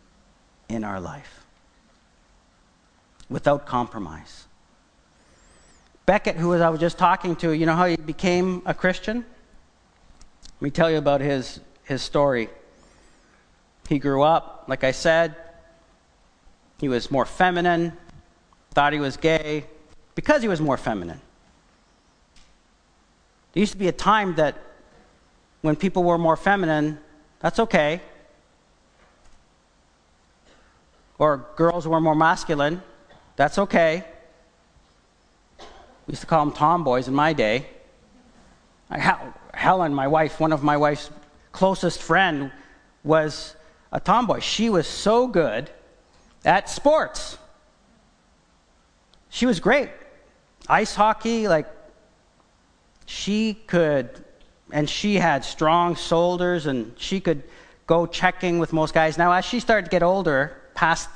[0.68, 1.44] in our life
[3.28, 4.46] without compromise.
[6.06, 9.24] Becket, who I was just talking to, you know how he became a Christian?
[10.54, 12.48] Let me tell you about his, his story.
[13.88, 15.36] He grew up, like I said,
[16.78, 17.92] he was more feminine,
[18.72, 19.64] thought he was gay
[20.14, 21.20] because he was more feminine.
[23.52, 24.56] There used to be a time that
[25.62, 26.98] when people were more feminine,
[27.40, 28.02] that's okay.
[31.18, 32.82] Or girls were more masculine,
[33.36, 34.04] that's okay.
[36.06, 37.66] We used to call them tomboys in my day.
[39.54, 41.10] Helen, my wife, one of my wife's
[41.52, 42.52] closest friend,
[43.02, 43.56] was
[43.92, 44.40] a tomboy.
[44.40, 45.70] She was so good
[46.44, 47.38] at sports.
[49.28, 49.90] She was great.
[50.68, 51.66] Ice hockey, like,
[53.04, 54.24] she could,
[54.72, 57.44] and she had strong shoulders, and she could
[57.86, 59.16] go checking with most guys.
[59.16, 61.08] Now, as she started to get older, past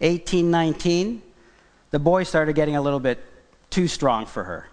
[0.00, 1.22] 18, 19,
[1.90, 3.24] the boys started getting a little bit
[3.70, 4.68] too strong for her.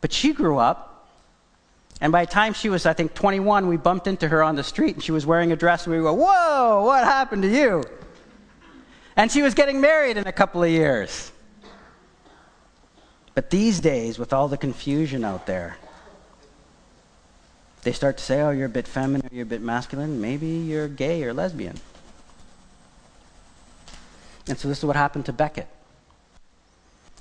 [0.00, 0.89] But she grew up
[2.00, 4.64] and by the time she was, I think, 21, we bumped into her on the
[4.64, 7.84] street and she was wearing a dress and we go, Whoa, what happened to you?
[9.16, 11.30] And she was getting married in a couple of years.
[13.34, 15.76] But these days, with all the confusion out there,
[17.82, 20.88] they start to say, Oh, you're a bit feminine, you're a bit masculine, maybe you're
[20.88, 21.76] gay or lesbian.
[24.48, 25.68] And so this is what happened to Becket.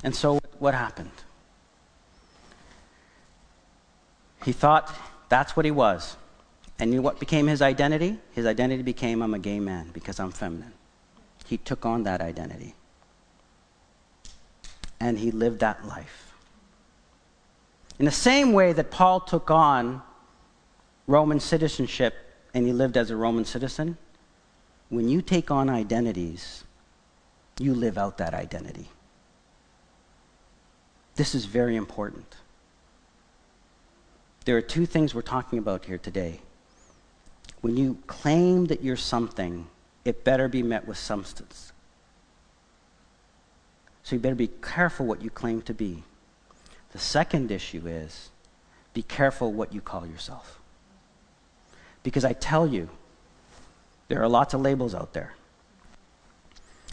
[0.04, 1.12] And so what happened?
[4.44, 4.94] He thought
[5.28, 6.16] that's what he was.
[6.80, 8.20] And you know what became his identity?
[8.32, 10.74] His identity became I'm a gay man because I'm feminine.
[11.46, 12.76] He took on that identity.
[15.00, 16.34] And he lived that life.
[17.98, 20.02] In the same way that Paul took on
[21.06, 22.16] Roman citizenship
[22.54, 23.98] and he lived as a Roman citizen,
[24.90, 26.64] when you take on identities,
[27.60, 28.88] you live out that identity.
[31.16, 32.38] This is very important.
[34.50, 36.40] There are two things we're talking about here today.
[37.62, 39.68] When you claim that you're something,
[40.06, 41.72] it better be met with substance.
[44.02, 46.02] So you better be careful what you claim to be.
[46.94, 48.32] The second issue is
[48.96, 50.60] be careful what you call yourself.
[52.02, 52.90] Because I tell you,
[54.08, 55.36] there are lots of labels out there.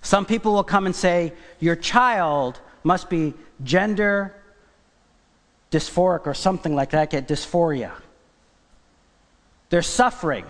[0.02, 3.32] Some people will come and say, Your child must be
[3.64, 4.34] gender
[5.70, 7.92] dysphoric or something like that, get dysphoria.
[9.68, 10.44] They're suffering.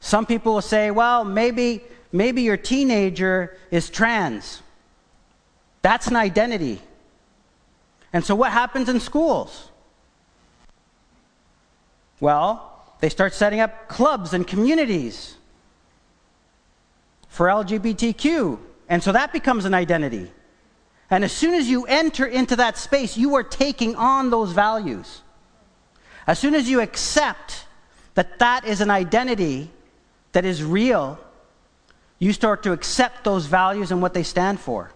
[0.00, 4.62] Some people will say, well, maybe, maybe your teenager is trans.
[5.82, 6.80] That's an identity.
[8.12, 9.68] And so what happens in schools?
[12.18, 12.66] Well,
[13.00, 15.36] they start setting up clubs and communities
[17.28, 18.58] for LGBTQ.
[18.88, 20.30] And so that becomes an identity.
[21.10, 25.22] And as soon as you enter into that space, you are taking on those values.
[26.26, 27.66] As soon as you accept
[28.14, 29.70] that that is an identity
[30.32, 31.18] that is real,
[32.20, 34.92] you start to accept those values and what they stand for.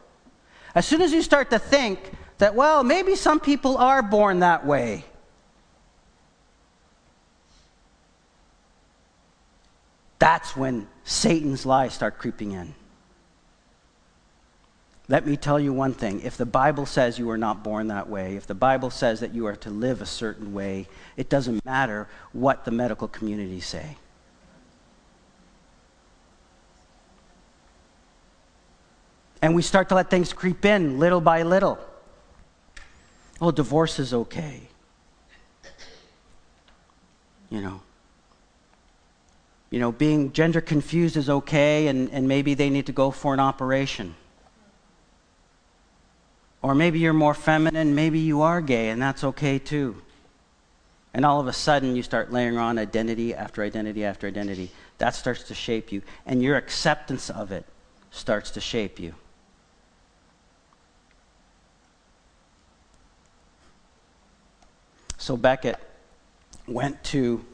[0.75, 1.99] As soon as you start to think
[2.39, 5.05] that, well, maybe some people are born that way.
[10.21, 12.75] That's when Satan's lies start creeping in.
[15.07, 16.23] Let me tell you one thing.
[16.23, 19.35] If the Bible says you are not born that way, if the Bible says that
[19.35, 23.99] you are to live a certain way, it doesn't matter what the medical community say.
[29.43, 31.79] And we start to let things creep in little by little.
[33.43, 34.63] Oh, divorce is okay.
[37.51, 37.83] You know.
[39.69, 43.35] You know, being gender confused is okay, and, and maybe they need to go for
[43.35, 44.15] an operation.
[46.65, 50.01] Or maybe you're more feminine, maybe you are gay, and that's okay too.
[51.13, 54.71] And all of a sudden, you start layering on identity after identity after identity.
[54.97, 57.67] That starts to shape you, and your acceptance of it
[58.11, 59.15] starts to shape you.
[65.19, 65.79] So Becket
[66.67, 67.45] went to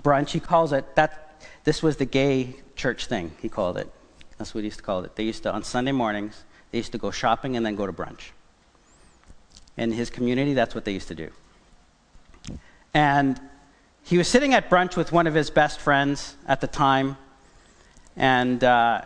[0.00, 0.30] brunch.
[0.30, 1.44] He calls it that.
[1.64, 3.32] This was the gay church thing.
[3.42, 3.92] He called it.
[4.38, 5.14] That's what he used to call it.
[5.14, 6.42] They used to on Sunday mornings
[6.74, 8.32] they used to go shopping and then go to brunch.
[9.76, 11.30] In his community, that's what they used to do.
[12.92, 13.40] And
[14.02, 17.16] he was sitting at brunch with one of his best friends at the time,
[18.16, 19.02] and uh,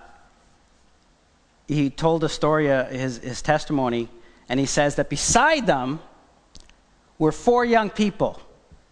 [1.67, 4.09] he told a story, uh, his, his testimony,
[4.49, 6.01] and he says that beside them
[7.19, 8.41] were four young people.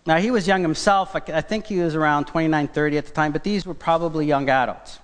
[0.04, 1.16] Now, he was young himself.
[1.16, 4.50] I think he was around 29, 30 at the time, but these were probably young
[4.50, 4.98] adults.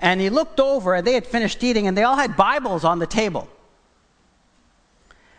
[0.00, 2.98] And he looked over, and they had finished eating, and they all had Bibles on
[2.98, 3.48] the table.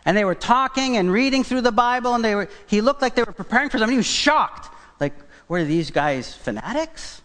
[0.04, 3.14] And they were talking and reading through the Bible, and they were, he looked like
[3.14, 3.92] they were preparing for something.
[3.92, 4.68] He was shocked.
[4.98, 5.14] Like,
[5.48, 7.22] were these guys, fanatics?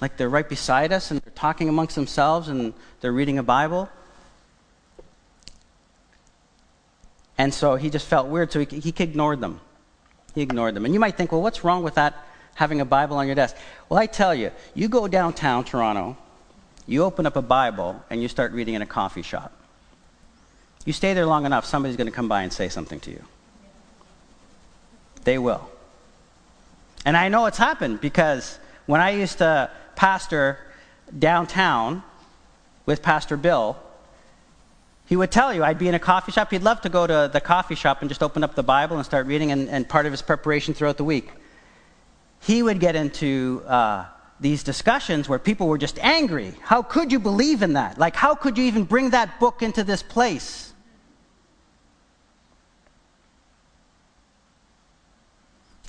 [0.00, 3.88] Like they're right beside us and they're talking amongst themselves and they're reading a Bible?
[7.36, 9.60] And so he just felt weird, so he, he ignored them.
[10.34, 10.84] He ignored them.
[10.84, 13.56] And you might think, well, what's wrong with that, having a Bible on your desk?
[13.88, 16.16] Well, I tell you, you go downtown Toronto
[16.90, 19.52] you open up a Bible and you start reading in a coffee shop.
[20.84, 23.22] You stay there long enough, somebody's going to come by and say something to you.
[25.22, 25.70] They will.
[27.04, 30.58] And I know it's happened because when I used to pastor
[31.16, 32.02] downtown
[32.86, 33.76] with Pastor Bill,
[35.06, 36.50] he would tell you I'd be in a coffee shop.
[36.50, 39.06] He'd love to go to the coffee shop and just open up the Bible and
[39.06, 41.30] start reading, and, and part of his preparation throughout the week.
[42.40, 44.06] He would get into uh,
[44.40, 46.54] these discussions where people were just angry.
[46.62, 47.98] How could you believe in that?
[47.98, 50.72] Like, how could you even bring that book into this place?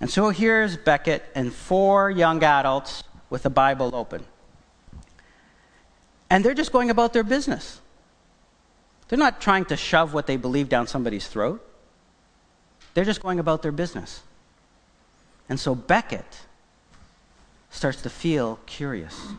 [0.01, 4.25] And so here's Becket and four young adults with the Bible open.
[6.29, 7.79] And they're just going about their business.
[9.07, 11.65] They're not trying to shove what they believe down somebody's throat.
[12.93, 14.21] They're just going about their business.
[15.47, 16.41] And so Becket
[17.71, 19.29] starts to feel curious.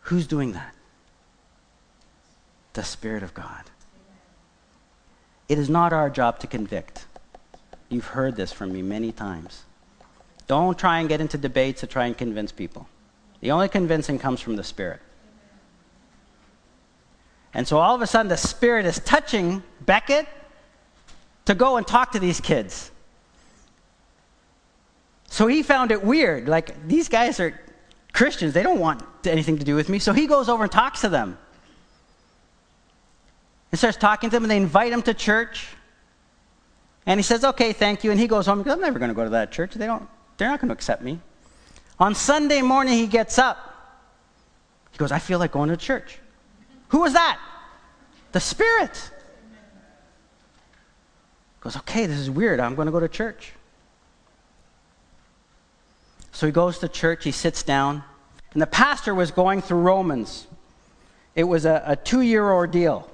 [0.00, 0.74] Who's doing that?
[2.72, 3.70] The Spirit of God.
[5.48, 7.06] It is not our job to convict.
[7.88, 9.62] You've heard this from me many times.
[10.48, 12.88] Don't try and get into debates to try and convince people.
[13.40, 15.00] The only convincing comes from the Spirit.
[17.54, 20.26] And so all of a sudden, the Spirit is touching Becket
[21.46, 22.90] to go and talk to these kids.
[25.28, 26.48] So he found it weird.
[26.48, 27.58] Like, these guys are
[28.12, 28.54] Christians.
[28.54, 29.98] They don't want anything to do with me.
[29.98, 31.36] So he goes over and talks to them.
[33.72, 35.66] And starts talking to them, and they invite him to church.
[37.04, 38.10] And he says, Okay, thank you.
[38.10, 38.62] And he goes home.
[38.62, 39.74] Goes, I'm never going to go to that church.
[39.74, 41.20] They don't, they're not going to accept me.
[41.98, 43.66] On Sunday morning, he gets up.
[44.92, 46.18] He goes, I feel like going to church.
[46.88, 47.38] Who was that?
[48.32, 49.10] The Spirit.
[51.54, 52.60] He goes, okay, this is weird.
[52.60, 53.52] I'm going to go to church.
[56.36, 58.04] So he goes to church, he sits down,
[58.52, 60.46] and the pastor was going through Romans.
[61.34, 63.08] It was a, a two year ordeal.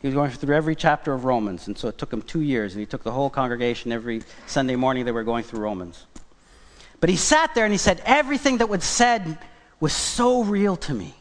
[0.00, 2.72] He was going through every chapter of Romans, and so it took him two years,
[2.72, 6.06] and he took the whole congregation every Sunday morning they were going through Romans.
[6.98, 9.36] But he sat there and he said, Everything that was said
[9.78, 11.14] was so real to me.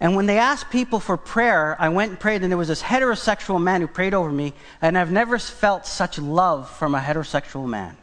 [0.00, 2.82] And when they asked people for prayer, I went and prayed, and there was this
[2.82, 7.68] heterosexual man who prayed over me, and I've never felt such love from a heterosexual
[7.68, 7.96] man.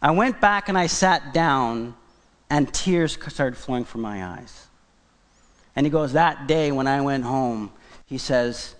[0.00, 1.94] I went back and I sat down,
[2.50, 4.66] and tears started flowing from my eyes.
[5.74, 7.72] And he goes, That day when I went home,
[8.06, 8.74] he says,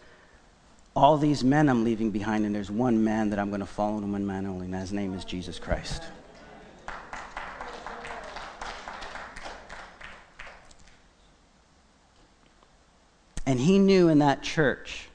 [0.94, 3.98] All these men I'm leaving behind, and there's one man that I'm going to follow,
[3.98, 6.02] and one man only, and his name is Jesus Christ.
[13.48, 15.08] And he knew in that church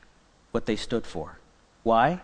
[0.49, 1.37] what they stood for.
[1.83, 2.19] Why?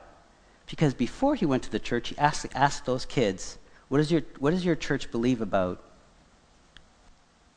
[0.68, 3.59] Because before he went to the church, he asked, asked those kids,
[3.90, 5.84] what, is your, what does your church believe about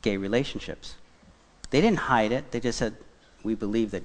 [0.01, 0.95] gay relationships?
[1.69, 2.95] They didn't hide it, they just said,
[3.43, 4.03] We believe that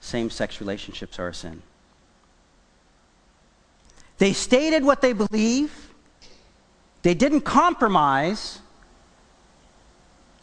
[0.00, 1.62] same sex relationships are a sin.
[4.18, 5.92] They stated what they believe,
[7.02, 8.60] they didn't compromise,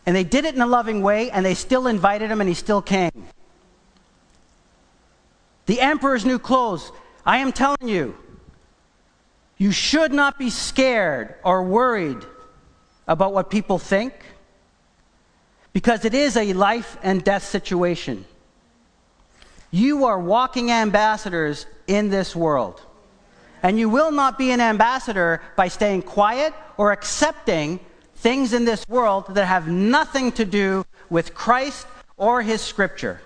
[0.06, 2.54] and they did it in a loving way, and they still invited him, and he
[2.54, 3.28] still came.
[5.66, 6.92] The emperor's new clothes.
[7.26, 8.16] I am telling you,
[9.64, 12.18] you should not be scared or worried
[13.08, 14.14] about what people think
[15.72, 18.26] because it is a life and death situation.
[19.72, 22.82] You are walking ambassadors in this world.
[23.62, 27.80] And you will not be an ambassador by staying quiet or accepting
[28.16, 31.88] things in this world that have nothing to do with Christ
[32.18, 33.22] or his scripture.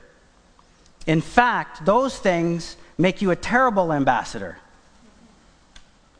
[1.07, 4.59] In fact, those things make you a terrible ambassador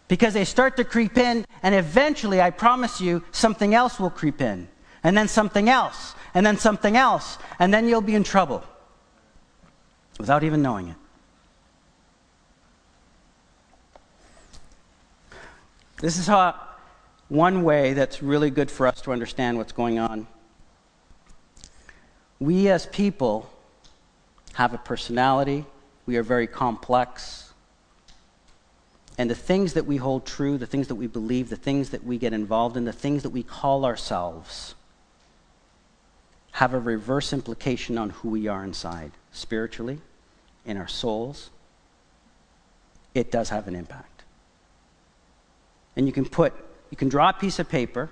[0.08, 4.42] because they start to creep in, and eventually, I promise you, something else will creep
[4.42, 4.68] in,
[5.04, 8.64] and then something else, and then something else, and then you'll be in trouble
[10.18, 10.96] without even knowing it.
[16.00, 16.56] This is how
[17.28, 20.28] one way that's really good for us to understand what's going on.
[22.40, 23.52] We as people
[24.54, 25.66] have a personality,
[26.06, 27.47] we are very complex.
[29.18, 32.04] And the things that we hold true, the things that we believe, the things that
[32.04, 34.76] we get involved in, the things that we call ourselves,
[36.52, 40.00] have a reverse implication on who we are inside, spiritually,
[40.66, 41.50] in our souls.
[43.14, 44.24] It does have an impact.
[45.96, 46.54] And you can put
[46.90, 48.10] you can draw a piece of paper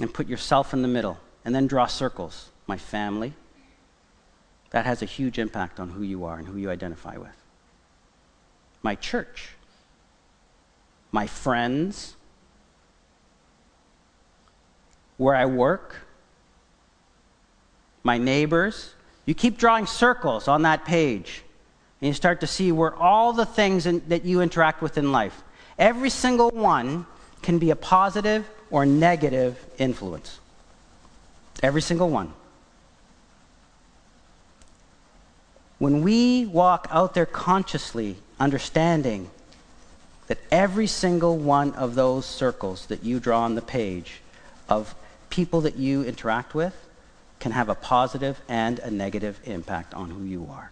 [0.00, 2.50] and put yourself in the middle and then draw circles.
[2.66, 3.34] My family.
[4.70, 7.36] That has a huge impact on who you are and who you identify with.
[8.82, 9.50] My church.
[11.14, 12.16] My friends.
[15.16, 15.94] Where I work.
[18.02, 18.94] My neighbors.
[19.24, 21.44] You keep drawing circles on that page.
[22.00, 25.12] And you start to see where all the things in, that you interact with in
[25.12, 25.44] life,
[25.78, 27.06] every single one
[27.42, 30.40] can be a positive or negative influence.
[31.62, 32.32] Every single one.
[35.78, 39.30] When we walk out there consciously, understanding
[40.26, 44.20] that every single one of those circles that you draw on the page
[44.68, 44.94] of
[45.30, 46.74] people that you interact with
[47.40, 50.70] can have a positive and a negative impact on who you are.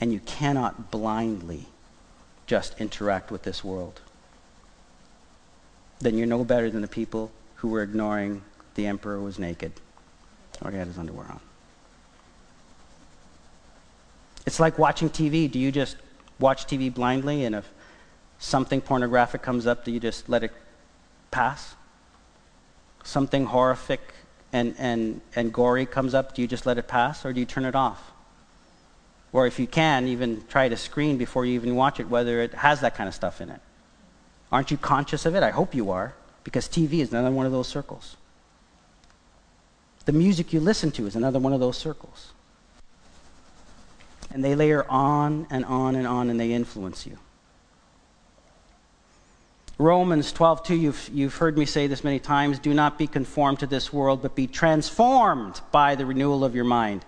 [0.00, 1.66] And you cannot blindly
[2.46, 4.00] just interact with this world
[6.02, 8.42] then you're no better than the people who were ignoring
[8.74, 9.72] the emperor was naked
[10.62, 11.40] or he had his underwear on.
[14.44, 15.50] It's like watching TV.
[15.50, 15.96] Do you just
[16.40, 17.70] watch TV blindly and if
[18.42, 20.52] something pornographic comes up, do you just let it
[21.30, 21.76] pass?
[23.04, 24.00] Something horrific
[24.52, 27.46] and, and, and gory comes up, do you just let it pass or do you
[27.46, 28.10] turn it off?
[29.32, 32.52] Or if you can, even try to screen before you even watch it whether it
[32.54, 33.60] has that kind of stuff in it.
[34.50, 35.42] Aren't you conscious of it?
[35.42, 36.12] I hope you are,
[36.42, 38.16] because TV is another one of those circles.
[40.04, 42.32] The music you listen to is another one of those circles.
[44.32, 47.18] And they layer on and on and on, and they influence you.
[49.78, 53.60] Romans 12, 2, you've, you've heard me say this many times do not be conformed
[53.60, 57.04] to this world, but be transformed by the renewal of your mind.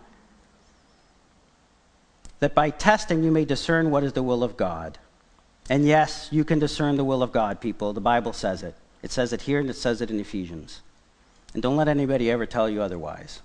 [2.41, 4.99] That by testing you may discern what is the will of God.
[5.71, 7.93] And yes, you can discern the will of God, people.
[7.93, 8.75] The Bible says it.
[9.03, 10.81] It says it here and it says it in Ephesians.
[11.53, 13.41] And don't let anybody ever tell you otherwise.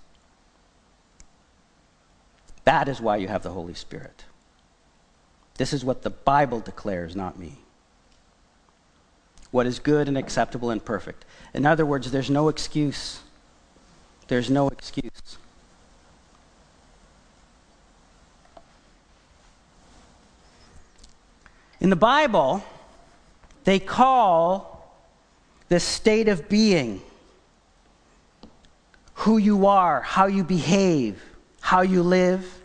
[2.64, 4.26] That is why you have the Holy Spirit.
[5.58, 7.58] This is what the Bible declares, not me.
[9.52, 11.26] What is good and acceptable and perfect.
[11.54, 13.22] In other words, there's no excuse.
[14.28, 15.38] There's no excuse.
[21.80, 22.64] In the Bible,
[23.64, 24.94] they call
[25.70, 27.02] this state of being
[29.14, 31.22] who you are, how you behave,
[31.62, 32.62] how you live.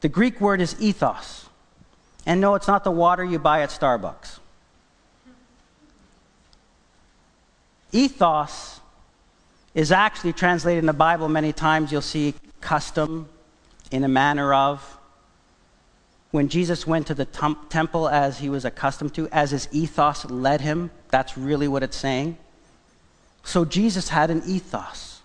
[0.00, 1.48] The Greek word is ethos.
[2.24, 4.38] And no, it's not the water you buy at Starbucks.
[7.92, 8.80] Ethos
[9.74, 11.92] is actually translated in the Bible many times.
[11.92, 13.28] You'll see custom,
[13.90, 14.98] in a manner of,
[16.30, 20.60] when Jesus went to the temple as he was accustomed to, as his ethos led
[20.60, 20.90] him.
[21.08, 22.36] That's really what it's saying.
[23.44, 25.20] So Jesus had an ethos.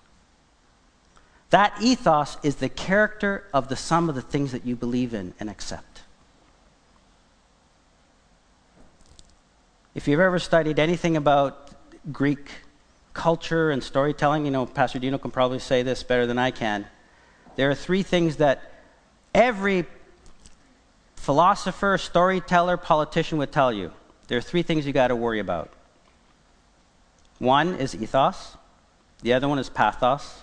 [1.49, 5.33] That ethos is the character of the sum of the things that you believe in
[5.39, 6.03] and accept.
[9.93, 11.70] If you've ever studied anything about
[12.11, 12.49] Greek
[13.13, 16.87] culture and storytelling, you know, Pastor Dino can probably say this better than I can.
[17.55, 18.71] There are three things that
[19.33, 19.85] every
[21.15, 23.91] philosopher, storyteller, politician would tell you
[24.27, 25.71] there are three things you got to worry about.
[27.37, 28.55] One is ethos,
[29.21, 30.41] the other one is pathos,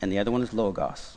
[0.00, 1.16] and the other one is logos.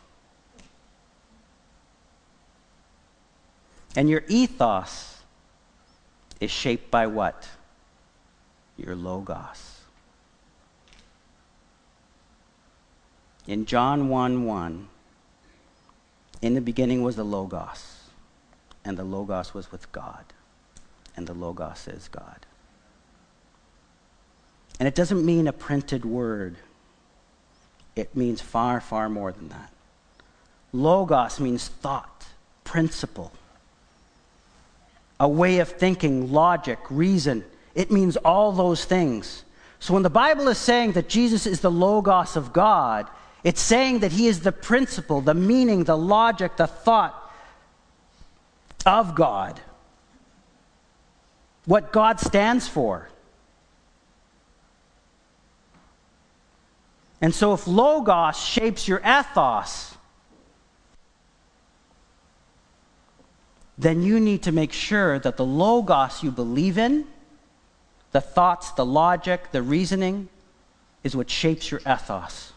[3.95, 5.23] And your ethos
[6.39, 7.47] is shaped by what?
[8.77, 9.81] Your logos.
[13.47, 14.87] In John 1 1,
[16.41, 17.95] in the beginning was the Logos
[18.85, 20.25] and the Logos was with God,
[21.17, 22.45] and the Logos is God.
[24.79, 26.57] And it doesn't mean a printed word,
[27.95, 29.71] it means far, far more than that.
[30.71, 32.27] Logos means thought,
[32.63, 33.31] principle,
[35.19, 37.43] a way of thinking, logic, reason.
[37.75, 39.43] It means all those things.
[39.79, 43.07] So when the Bible is saying that Jesus is the Logos of God,
[43.43, 47.21] it's saying that he is the principle, the meaning, the logic, the thought,
[48.85, 49.59] of God,
[51.65, 53.09] what God stands for.
[57.21, 59.95] And so, if Logos shapes your ethos,
[63.77, 67.05] then you need to make sure that the Logos you believe in,
[68.15, 70.29] the thoughts, the logic, the reasoning,
[71.03, 72.53] is what shapes your ethos.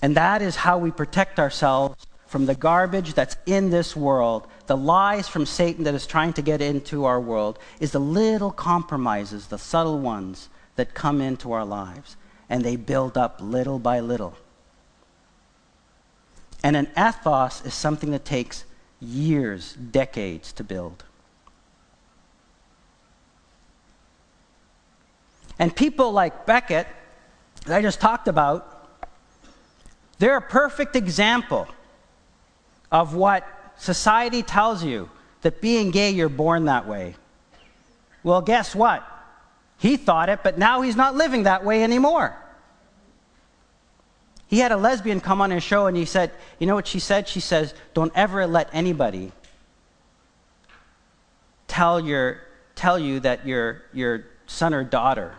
[0.00, 4.76] And that is how we protect ourselves from the garbage that's in this world, the
[4.76, 9.48] lies from Satan that is trying to get into our world, is the little compromises,
[9.48, 12.16] the subtle ones that come into our lives.
[12.48, 14.34] And they build up little by little.
[16.64, 18.64] And an ethos is something that takes
[18.98, 21.04] years, decades to build.
[25.60, 26.86] And people like Becket,
[27.66, 28.66] that I just talked about,
[30.18, 31.68] they're a perfect example
[32.90, 33.46] of what
[33.76, 35.10] society tells you
[35.42, 37.14] that being gay, you're born that way.
[38.22, 39.06] Well, guess what?
[39.76, 42.34] He thought it, but now he's not living that way anymore.
[44.46, 46.98] He had a lesbian come on his show and he said, You know what she
[46.98, 47.28] said?
[47.28, 49.30] She says, Don't ever let anybody
[51.68, 52.40] tell, your,
[52.74, 55.34] tell you that your, your son or daughter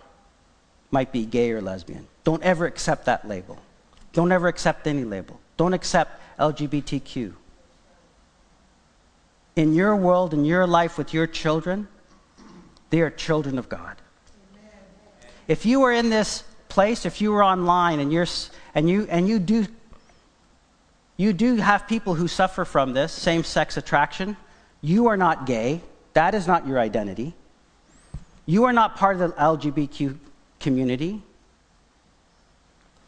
[0.92, 2.08] might be gay or lesbian.
[2.24, 3.58] Don't ever accept that label.
[4.14, 5.39] Don't ever accept any label.
[5.58, 7.34] Don't accept LGBTQ
[9.56, 11.88] in your world, in your life with your children,
[12.89, 13.98] they are children of God.
[15.48, 18.28] If you are in this place, if you are online and you're
[18.74, 19.68] and you and you do
[21.18, 24.38] you do have people who suffer from this same-sex attraction,
[24.82, 25.82] you are not gay.
[26.14, 27.34] That is not your identity.
[28.46, 30.18] You are not part of the LGBTQ
[30.62, 31.22] community.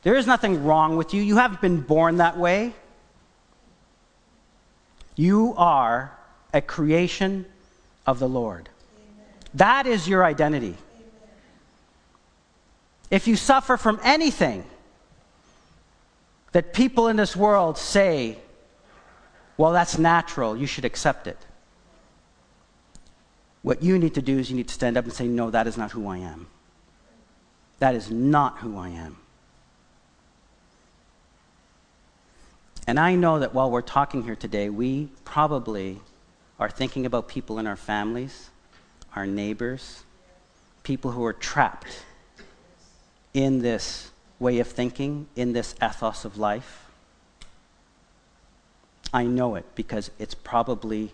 [0.03, 1.21] There is nothing wrong with you.
[1.21, 2.73] You haven't been born that way.
[5.15, 6.11] You are
[6.53, 7.45] a creation
[8.05, 8.69] of the Lord.
[8.97, 9.25] Amen.
[9.53, 10.75] That is your identity.
[10.95, 11.09] Amen.
[13.09, 14.65] If you suffer from anything
[16.51, 18.37] that people in this world say,
[19.57, 21.37] well, that's natural, you should accept it.
[23.61, 25.67] What you need to do is you need to stand up and say, no, that
[25.67, 26.47] is not who I am.
[27.83, 29.17] That is not who I am.
[32.87, 35.99] And I know that while we're talking here today, we probably
[36.61, 38.51] are thinking about people in our families,
[39.17, 40.05] our neighbors,
[40.83, 42.05] people who are trapped
[43.33, 46.85] in this way of thinking, in this ethos of life.
[49.13, 51.11] I know it because it's probably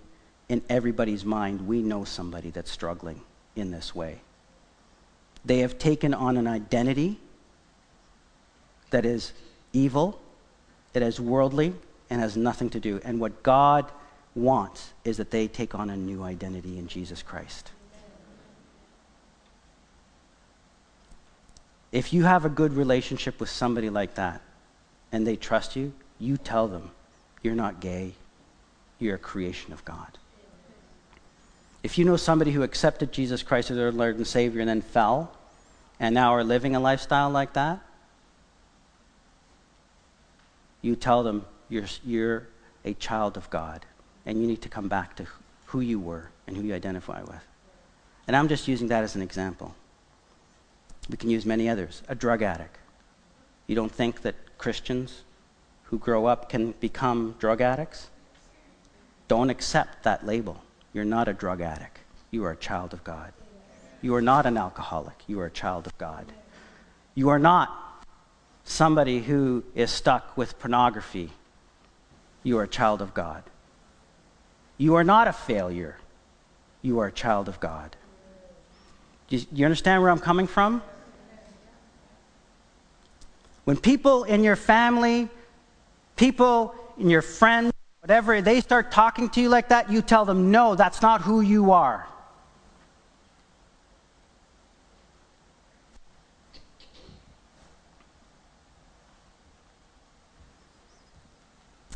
[0.48, 1.66] in everybody's mind.
[1.66, 3.22] We know somebody that's struggling
[3.56, 4.20] in this way.
[5.46, 7.20] They have taken on an identity
[8.90, 9.34] that is
[9.74, 10.20] evil,
[10.94, 11.74] it is worldly,
[12.10, 13.00] and has nothing to do.
[13.04, 13.92] And what God
[14.36, 17.72] wants is that they take on a new identity in Jesus Christ.
[21.92, 24.42] If you have a good relationship with somebody like that
[25.12, 26.92] and they trust you, you tell them
[27.42, 28.14] you're not gay,
[29.00, 30.18] you're a creation of God.
[31.82, 34.82] If you know somebody who accepted Jesus Christ as their Lord and Savior and then
[34.82, 35.32] fell
[36.00, 37.80] and now are living a lifestyle like that,
[40.82, 42.48] you tell them you're, you're
[42.84, 43.86] a child of God
[44.26, 45.28] and you need to come back to
[45.68, 47.44] who you were and who you identify with.
[48.28, 49.76] And I'm just using that as an example.
[51.10, 52.04] We can use many others.
[52.08, 52.78] A drug addict.
[53.68, 55.24] You don't think that Christians
[55.86, 58.10] who grow up can become drug addicts?
[59.28, 60.62] Don't accept that label.
[60.94, 62.00] You're not a drug addict.
[62.32, 63.34] You are a child of God.
[64.02, 65.16] You are not an alcoholic.
[65.28, 66.32] You are a child of God.
[67.16, 68.06] You are not
[68.64, 71.32] somebody who is stuck with pornography.
[72.44, 73.44] You are a child of God.
[74.78, 75.98] You are not a failure.
[76.82, 77.96] You are a child of God.
[79.28, 80.82] Do you, understand where I'm coming from?
[83.66, 85.30] When people in your family,
[86.16, 87.74] people in your friends,
[88.10, 91.42] whatever, they start talking to you like that, you tell them, no, that's not who
[91.42, 92.08] you are.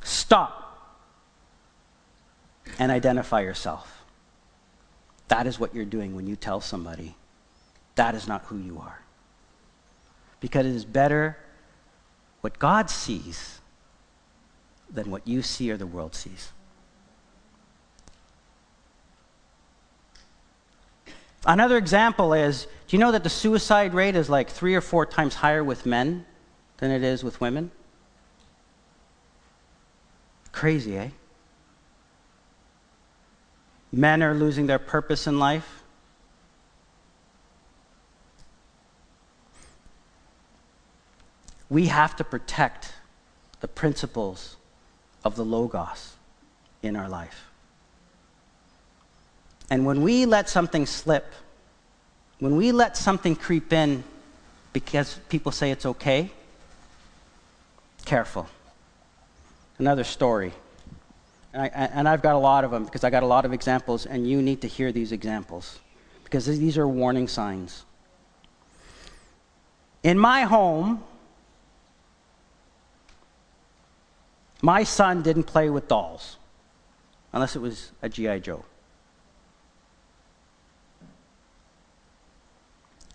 [0.03, 0.77] Stop
[2.77, 4.03] and identify yourself.
[5.29, 7.15] That is what you're doing when you tell somebody
[7.95, 8.99] that is not who you are.
[10.41, 11.39] Because it is better
[12.41, 13.61] what God sees
[14.93, 16.51] than what you see or the world sees.
[21.45, 25.05] Another example is do you know that the suicide rate is like three or four
[25.05, 26.25] times higher with men
[26.77, 27.71] than it is with women?
[30.51, 31.09] Crazy, eh?
[33.91, 35.83] Men are losing their purpose in life.
[41.73, 42.93] we have to protect
[43.59, 44.57] the principles
[45.23, 46.15] of the Logos
[46.81, 47.47] in our life.
[49.69, 51.25] And when we let something slip,
[52.39, 54.03] when we let something creep in
[54.73, 56.29] because people say it's okay,
[58.05, 58.47] careful.
[59.79, 60.51] Another story.
[61.53, 64.05] And, I, I've got a lot of them because I got a lot of examples,
[64.05, 65.79] and you need to hear these examples
[66.23, 67.85] because these are warning signs.
[70.01, 71.03] In my home,
[74.63, 76.37] My son didn't play with dolls
[77.33, 78.39] unless it was a G.I.
[78.39, 78.63] Joe.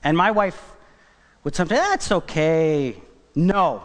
[0.05, 0.61] And my wife
[1.43, 3.01] would sometimes, eh, that's okay.
[3.35, 3.83] No.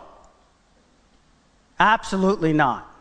[1.79, 2.93] Absolutely not.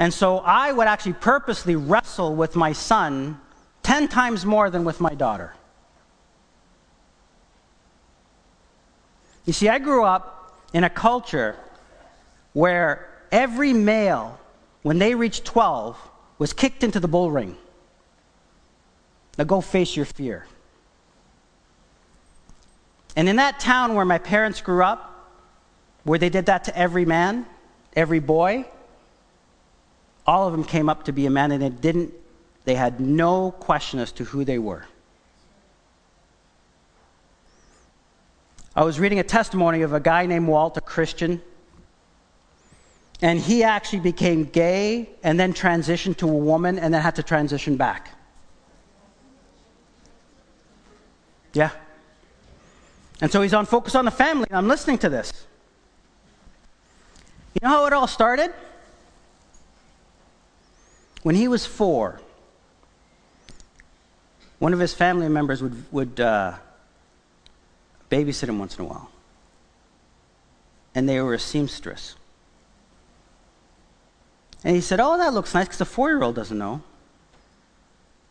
[0.00, 3.40] And so I would actually purposely wrestle with my son
[3.84, 5.54] 10 times more than with my daughter.
[9.44, 11.56] You see, I grew up in a culture
[12.52, 14.38] where every male,
[14.82, 15.98] when they reached 12,
[16.38, 17.56] was kicked into the bull ring.
[19.36, 20.46] Now go face your fear.
[23.16, 25.32] And in that town where my parents grew up,
[26.04, 27.46] where they did that to every man,
[27.94, 28.64] every boy,
[30.26, 32.12] all of them came up to be a man and it didn't,
[32.64, 34.84] they had no question as to who they were.
[38.76, 41.42] I was reading a testimony of a guy named Walt, a Christian,
[43.20, 47.22] and he actually became gay and then transitioned to a woman and then had to
[47.22, 48.10] transition back.
[51.52, 51.70] Yeah.
[53.20, 55.32] And so he's on Focus on the Family, I'm listening to this.
[57.54, 58.52] You know how it all started?
[61.24, 62.20] When he was four,
[64.60, 66.54] one of his family members would, would uh,
[68.10, 69.10] babysit him once in a while.
[70.94, 72.14] And they were a seamstress.
[74.68, 76.82] And he said, Oh, that looks nice because the four year old doesn't know.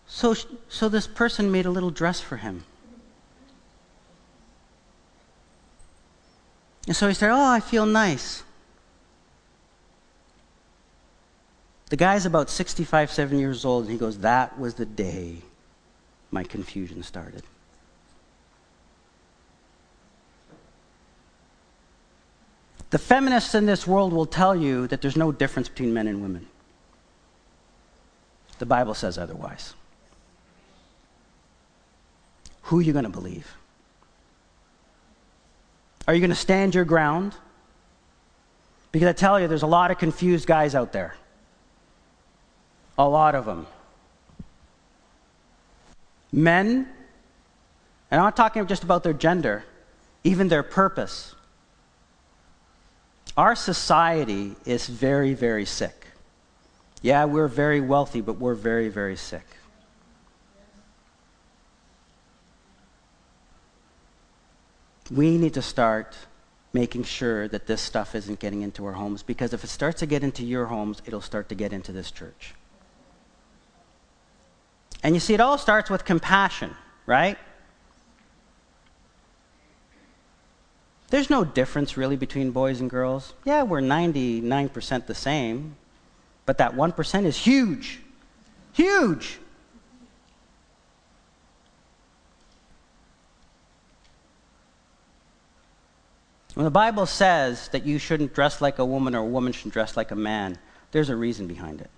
[0.05, 0.35] So,
[0.69, 2.63] so this person made a little dress for him.
[6.85, 8.43] And so he said, Oh, I feel nice.
[11.89, 15.37] The guy's about 65, 7 years old, and he goes, That was the day
[16.29, 17.41] my confusion started.
[22.89, 26.21] The feminists in this world will tell you that there's no difference between men and
[26.21, 26.47] women.
[28.59, 29.73] The Bible says otherwise.
[32.63, 33.55] Who are you going to believe?
[36.07, 37.35] Are you going to stand your ground?
[38.91, 41.15] Because I tell you, there's a lot of confused guys out there.
[42.97, 43.67] A lot of them.
[46.31, 46.87] Men,
[48.09, 49.65] and I'm not talking just about their gender,
[50.23, 51.35] even their purpose.
[53.37, 56.07] Our society is very, very sick.
[57.03, 59.45] Yeah, we're very wealthy, but we're very, very sick.
[65.11, 66.17] We need to start
[66.73, 70.05] making sure that this stuff isn't getting into our homes because if it starts to
[70.05, 72.55] get into your homes, it'll start to get into this church.
[75.03, 76.75] And you see, it all starts with compassion,
[77.05, 77.37] right?
[81.09, 83.33] There's no difference really between boys and girls.
[83.45, 85.77] Yeah, we're 99% the same,
[86.45, 88.01] but that 1% is huge.
[88.73, 89.39] Huge.
[96.57, 99.73] When the Bible says that you shouldn't dress like a woman or a woman shouldn't
[99.73, 100.57] dress like a man,
[100.91, 101.91] there's a reason behind it.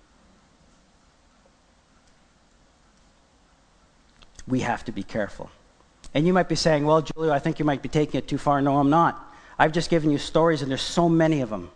[4.46, 5.50] We have to be careful.
[6.14, 8.38] And you might be saying, well, Julio, I think you might be taking it too
[8.38, 8.60] far.
[8.60, 9.32] No, I'm not.
[9.58, 11.70] I've just given you stories, and there's so many of them,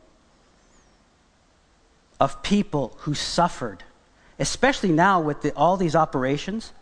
[2.19, 3.85] of people who suffered,
[4.39, 6.73] especially now with the, all these operations.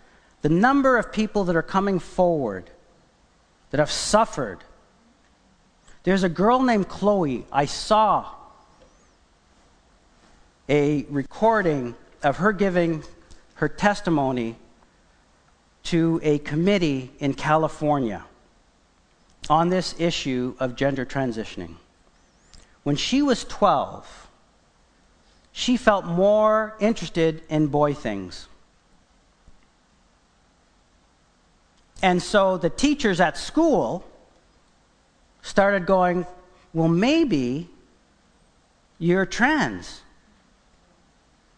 [0.43, 2.71] The number of people that are coming forward
[3.71, 4.59] that have suffered.
[6.05, 7.47] There's a girl named Chloe.
[7.53, 8.27] I saw
[10.69, 13.03] a recording of her giving
[13.55, 14.57] her testimony
[15.85, 18.25] to a committee in California
[19.51, 21.75] on this issue of gender transitioning.
[22.83, 24.29] When she was 12,
[25.53, 28.49] she felt more interested in boy things.
[32.03, 34.05] And so the teachers at school
[35.43, 36.27] started going,
[36.73, 37.69] Well, maybe
[38.99, 40.01] you're trans.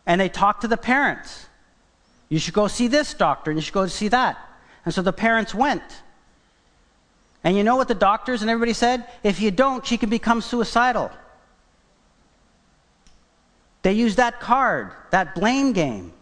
[0.06, 1.46] And they talked to the parents.
[2.28, 4.38] You should go see this doctor and you should go see that.
[4.84, 5.82] And so the parents went.
[7.42, 9.06] And you know what the doctors and everybody said?
[9.22, 11.10] If you don't, she can become suicidal.
[13.82, 16.12] They use that card, that blame game.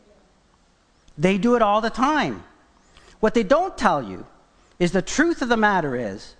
[1.16, 2.42] They do it all the time.
[3.20, 4.26] What they don't tell you
[4.80, 6.34] is the truth of the matter is,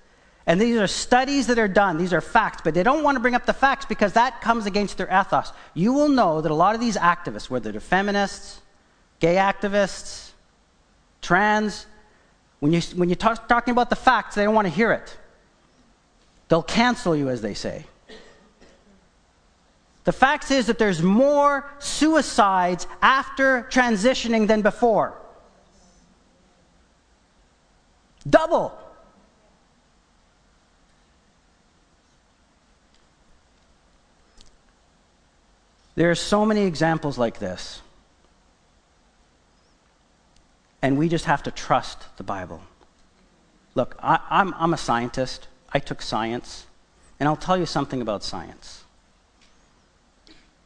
[0.47, 3.21] and these are studies that are done, these are facts, but they don't want to
[3.21, 5.53] bring up the facts because that comes against their ethos.
[5.75, 8.62] You will know that a lot of these activists, whether they're feminists,
[9.23, 10.33] gay activists,
[11.21, 11.87] trans,
[12.59, 15.17] when, you, when you're talk, talking about the facts, they don't want to hear it.
[16.49, 17.85] They'll cancel you, as they say.
[20.03, 25.17] The fact is that there's more suicides after transitioning than before.
[28.29, 28.77] Double.
[35.95, 37.81] There are so many examples like this.
[40.83, 42.61] And we just have to trust the Bible.
[43.75, 45.49] Look, I, am I'm, I'm a scientist.
[45.73, 46.67] I took science.
[47.19, 48.83] And I'll tell you something about science.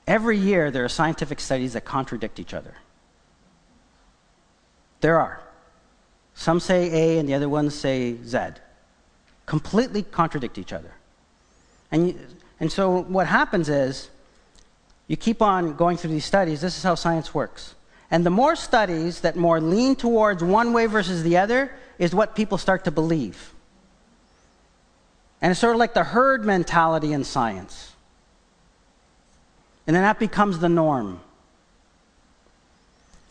[0.07, 2.75] Every year, there are scientific studies that contradict each other.
[5.01, 5.41] There are.
[6.35, 8.39] Some say A and the other ones say Z.
[9.47, 10.93] Completely contradict each other.
[11.93, 12.19] And, you,
[12.59, 14.11] and so what happens is
[15.07, 16.61] you keep on going through these studies.
[16.61, 17.76] This is how science works.
[18.11, 22.35] And the more studies that more lean towards one way versus the other is what
[22.35, 23.53] people start to believe.
[25.43, 27.93] And it's sort of like the herd mentality in science.
[29.87, 31.21] And then that becomes the norm.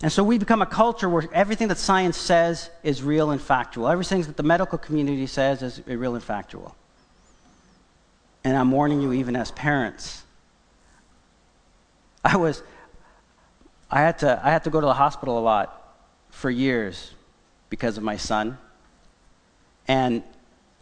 [0.02, 3.88] And so we become a culture where everything that science says is real and factual.
[3.88, 6.76] Everything that the medical community says is real and factual.
[8.44, 10.24] And I'm warning you, even as parents.
[12.24, 12.62] I was,
[13.96, 15.96] I had to, I had to go to the hospital a lot
[16.30, 17.14] for years
[17.70, 18.58] because of my son.
[19.88, 20.22] And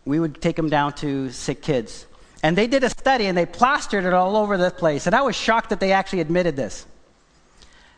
[0.04, 2.08] we would take him down to sick kids.
[2.42, 5.06] And they did a study and they plastered it all over the place.
[5.06, 6.88] And I was shocked that they actually admitted this.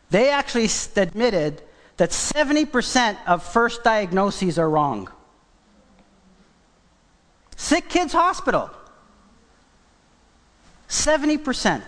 [0.10, 1.62] They actually admitted
[1.96, 5.10] that 70% of first diagnoses are wrong.
[7.56, 8.70] Sick Kids Hospital.
[10.90, 11.82] 70%.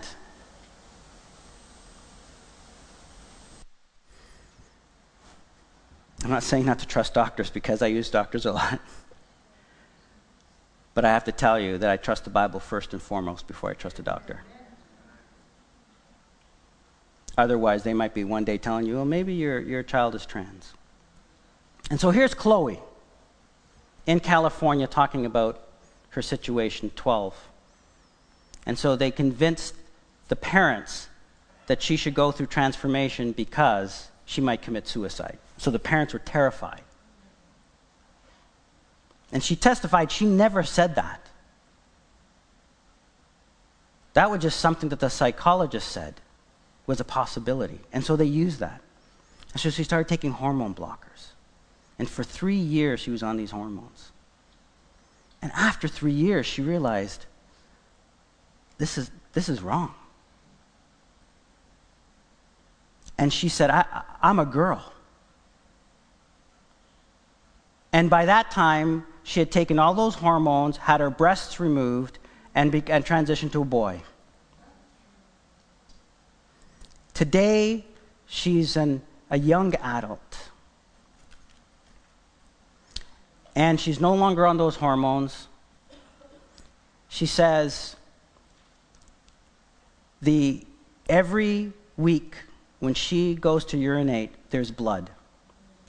[6.28, 8.80] I'm not saying not to trust doctors because I use doctors a lot.
[10.92, 13.70] But I have to tell you that I trust the Bible first and foremost before
[13.70, 14.42] I trust a doctor.
[17.38, 20.74] Otherwise, they might be one day telling you, well, maybe your, your child is trans.
[21.90, 22.78] And so here's Chloe
[24.04, 25.66] in California talking about
[26.10, 27.34] her situation, 12.
[28.66, 29.74] And so they convinced
[30.28, 31.08] the parents
[31.68, 35.38] that she should go through transformation because she might commit suicide.
[35.58, 36.80] So the parents were terrified.
[39.30, 41.20] And she testified she never said that.
[44.14, 46.20] That was just something that the psychologist said
[46.86, 47.80] was a possibility.
[47.92, 48.80] And so they used that.
[49.52, 51.32] And so she started taking hormone blockers.
[51.98, 54.12] And for three years, she was on these hormones.
[55.42, 57.26] And after three years, she realized
[58.78, 59.94] this is, this is wrong.
[63.18, 63.84] And she said, I,
[64.22, 64.92] I'm a girl.
[67.92, 72.18] And by that time, she had taken all those hormones, had her breasts removed,
[72.54, 74.02] and, be, and transitioned to a boy.
[77.14, 77.84] Today,
[78.26, 80.50] she's an, a young adult.
[83.54, 85.48] And she's no longer on those hormones.
[87.08, 87.96] She says,
[90.22, 90.64] the,
[91.08, 92.36] every week
[92.78, 95.10] when she goes to urinate, there's blood.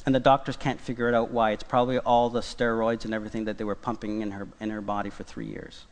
[0.05, 1.51] And the doctors can't figure it out why.
[1.51, 4.81] It's probably all the steroids and everything that they were pumping in her, in her
[4.81, 5.85] body for three years.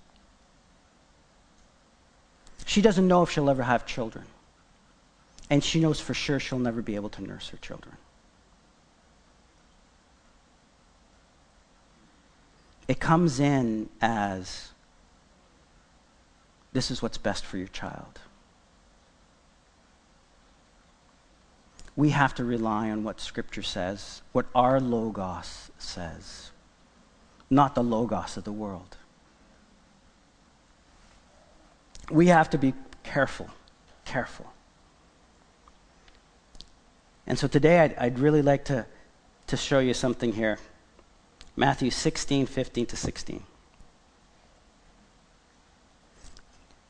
[2.65, 4.25] She doesn't know if she'll ever have children.
[5.49, 7.95] And she knows for sure she'll never be able to nurse her children.
[12.87, 14.69] It comes in as
[16.73, 18.19] this is what's best for your child.
[21.97, 26.51] We have to rely on what Scripture says, what our Logos says,
[27.49, 28.97] not the Logos of the world.
[32.11, 33.49] We have to be careful,
[34.05, 34.45] careful.
[37.25, 38.85] And so today I'd, I'd really like to,
[39.47, 40.59] to show you something here
[41.55, 43.43] Matthew 16, 15 to 16.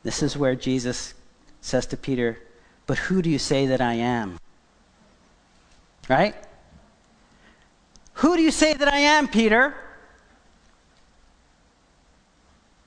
[0.04, 1.14] This is where Jesus
[1.62, 2.40] says to Peter,
[2.86, 4.38] But who do you say that I am?
[6.10, 6.36] Right?
[8.16, 9.76] Who do you say that I am, Peter?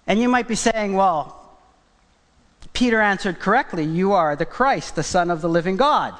[0.06, 1.40] And you might be saying, well,
[2.72, 6.14] Peter answered correctly, You are the Christ, the Son of the living God.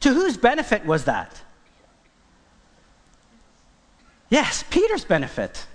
[0.00, 1.42] To whose benefit was that?
[4.28, 5.66] Yes, Peter's benefit.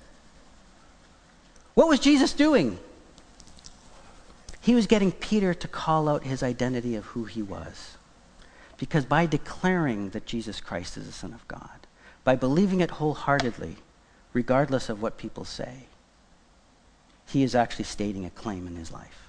[1.74, 2.80] What was Jesus doing?
[4.61, 7.97] He was getting Peter to call out his identity of who he was.
[8.78, 11.88] Because by declaring that Jesus Christ is the Son of God,
[12.23, 13.78] by believing it wholeheartedly,
[14.34, 15.88] regardless of what people say,
[17.25, 19.28] he is actually stating a claim in his life.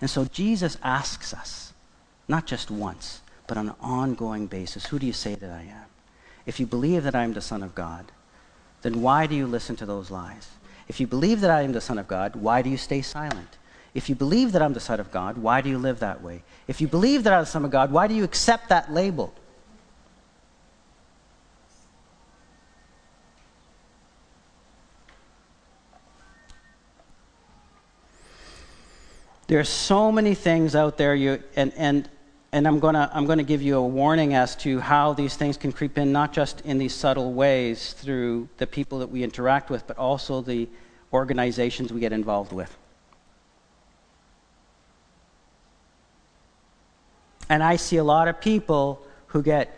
[0.00, 1.72] And so Jesus asks us,
[2.28, 5.86] not just once, but on an ongoing basis, who do you say that I am?
[6.46, 8.10] If you believe that I am the Son of God,
[8.82, 10.48] then why do you listen to those lies?
[10.88, 13.58] If you believe that I am the Son of God, why do you stay silent?
[13.94, 16.42] If you believe that I'm the Son of God, why do you live that way?
[16.66, 19.34] If you believe that I'm the Son of God, why do you accept that label?
[29.48, 32.08] There are so many things out there, you, and, and,
[32.52, 35.58] and I'm going to I'm gonna give you a warning as to how these things
[35.58, 39.68] can creep in, not just in these subtle ways through the people that we interact
[39.68, 40.68] with, but also the
[41.12, 42.74] organizations we get involved with.
[47.52, 49.68] And I see a lot of people who get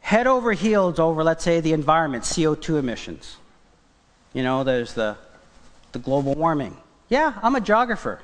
[0.00, 3.38] head over heels over, let's say, the environment, CO2 emissions.
[4.34, 5.16] You know, there's the,
[5.92, 6.76] the global warming.
[7.08, 8.20] Yeah, I'm a geographer.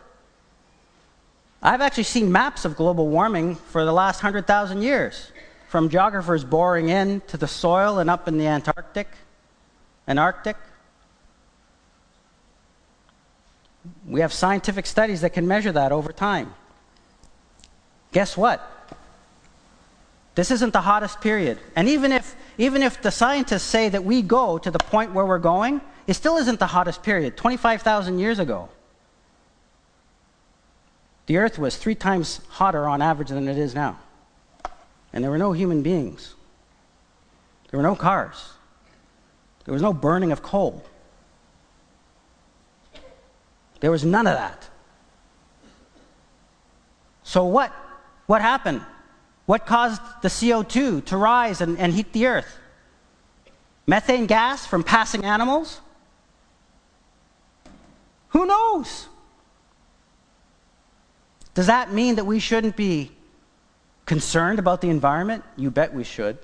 [1.63, 5.33] I've actually seen maps of global warming for the last 100,000 years,
[5.69, 9.09] from geographers boring in to the soil and up in the Antarctic
[10.07, 10.59] and Arctic.
[14.07, 16.53] We have scientific studies that can measure that over time.
[18.13, 18.79] Guess what?
[20.35, 21.59] This isn't the hottest period.
[21.75, 25.27] And even if, even if the scientists say that we go to the point where
[25.27, 27.37] we're going, it still isn't the hottest period.
[27.37, 28.69] 25,000 years ago,
[31.27, 33.99] the earth was three times hotter on average than it is now.
[35.13, 36.35] And there were no human beings,
[37.71, 38.53] there were no cars,
[39.65, 40.85] there was no burning of coal.
[43.81, 44.69] There was none of that.
[47.23, 47.73] So, what
[48.29, 48.83] what happened?
[49.47, 52.59] What caused the CO2 to rise and, and heat the earth?
[53.87, 55.81] Methane gas from passing animals?
[58.29, 59.09] Who knows?
[61.55, 63.13] Does that mean that we shouldn't be
[64.05, 65.43] concerned about the environment?
[65.57, 66.37] You bet we should,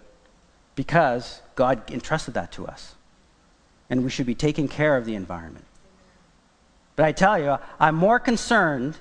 [0.76, 2.94] because God entrusted that to us.
[3.90, 5.66] And we should be taking care of the environment.
[6.96, 8.96] But I tell you, I'm more concerned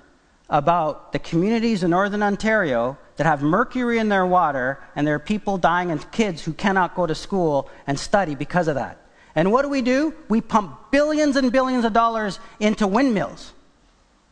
[0.53, 5.19] about the communities in Northern Ontario that have mercury in their water and there are
[5.19, 8.99] people dying and kids who cannot go to school and study because of that.
[9.33, 10.13] And what do we do?
[10.29, 13.51] We pump billions and billions of dollars into windmills.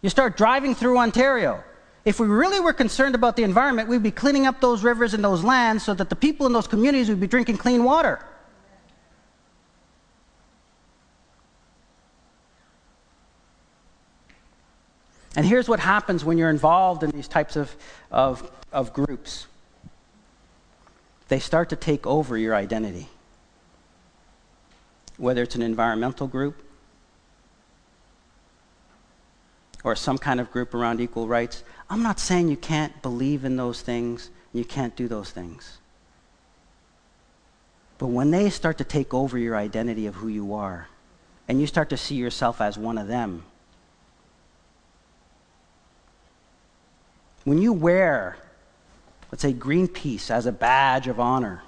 [0.03, 1.63] You start driving through Ontario.
[2.05, 5.23] If we really were concerned about the environment, we'd be cleaning up those rivers and
[5.23, 8.23] those lands so that the people in those communities would be drinking clean water.
[15.35, 17.75] And here's what happens when you're involved in these types of,
[18.11, 19.47] of, of groups
[21.29, 23.07] they start to take over your identity.
[25.15, 26.61] Whether it's an environmental group,
[29.83, 31.63] or some kind of group around equal rights.
[31.89, 35.77] I'm not saying you can't believe in those things, and you can't do those things.
[37.97, 40.87] But when they start to take over your identity of who you are,
[41.47, 43.43] and you start to see yourself as one of them,
[47.43, 48.37] when you wear,
[49.31, 51.63] let's say, Greenpeace as a badge of honor,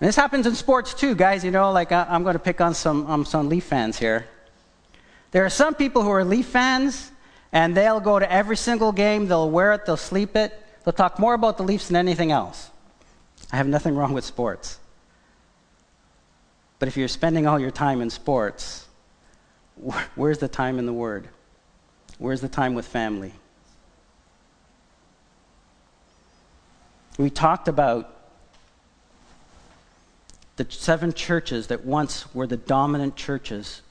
[0.00, 1.44] and this happens in sports too, guys.
[1.44, 4.26] You know, like I, am going to pick on some, um, some Leaf fans here.
[5.30, 7.10] There are some people who are Leaf fans,
[7.52, 10.52] and they'll go to every single game, they'll wear it, they'll sleep it,
[10.84, 12.70] they'll talk more about the Leafs than anything else.
[13.52, 14.78] I have nothing wrong with sports.
[16.78, 18.86] But if you're spending all your time in sports,
[20.16, 21.28] where's the time in the Word?
[22.18, 23.32] Where's the time with family?
[27.18, 28.10] We talked about
[30.56, 33.82] the seven churches that once were the dominant churches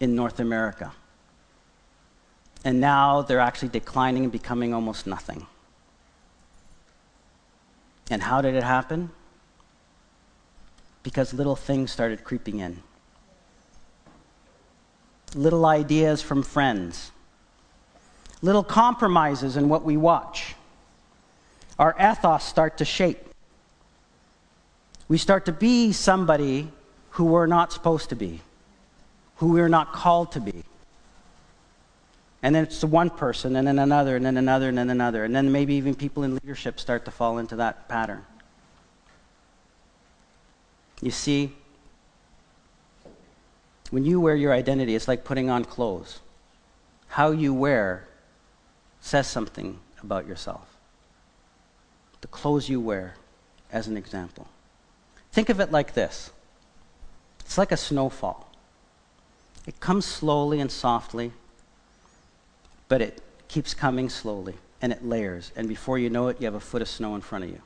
[0.00, 0.92] in North America.
[2.64, 5.46] And now they're actually declining and becoming almost nothing.
[8.10, 9.10] And how did it happen?
[11.02, 12.82] Because little things started creeping in.
[15.34, 17.12] Little ideas from friends,
[18.40, 20.54] little compromises in what we watch.
[21.78, 23.24] Our ethos start to shape.
[25.08, 26.70] We start to be somebody
[27.10, 28.40] who we're not supposed to be
[29.38, 30.64] who we're not called to be.
[32.42, 35.24] And then it's the one person, and then another, and then another, and then another.
[35.24, 38.24] And then maybe even people in leadership start to fall into that pattern.
[41.00, 41.52] You see,
[43.90, 46.20] when you wear your identity, it's like putting on clothes.
[47.08, 48.06] How you wear
[49.00, 50.77] says something about yourself.
[52.20, 53.14] The clothes you wear,
[53.70, 54.48] as an example.
[55.32, 56.30] Think of it like this
[57.40, 58.50] it's like a snowfall.
[59.66, 61.32] It comes slowly and softly,
[62.88, 65.52] but it keeps coming slowly and it layers.
[65.56, 67.60] And before you know it, you have a foot of snow in front of you.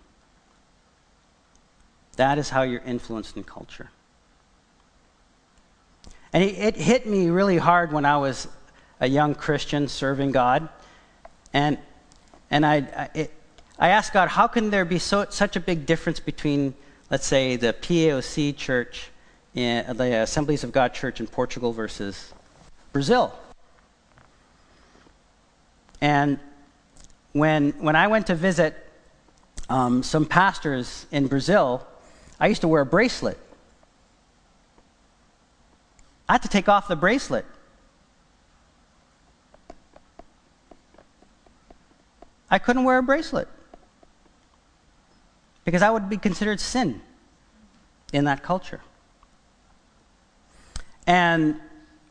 [2.17, 3.91] That is how you're influenced in culture.
[6.33, 8.49] And it, it hit me really hard when I was
[9.01, 10.69] a young Christian serving God.
[11.53, 11.79] And,
[12.51, 13.33] and I, I, it,
[13.79, 16.75] I asked God, how can there be so, such a big difference between,
[17.11, 19.11] let's say, the PAOC church
[19.55, 22.33] in the Assemblies of God Church in Portugal versus
[22.93, 23.39] Brazil.
[26.01, 26.39] And
[27.33, 28.75] when, when I went to visit
[29.69, 31.87] um, some pastors in Brazil,
[32.41, 33.39] I used to wear a bracelet.
[36.29, 37.45] I had to take off the bracelet.
[42.51, 43.49] I couldn't wear a bracelet
[45.65, 47.01] because that would be considered sin
[48.13, 48.81] in that culture.
[51.07, 51.61] And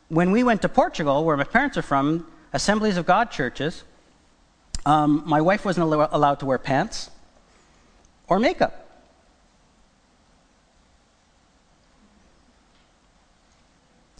[0.09, 3.83] when we went to Portugal, where my parents are from, Assemblies of God churches,
[4.85, 7.09] um, my wife wasn't al- allowed to wear pants
[8.27, 8.89] or makeup.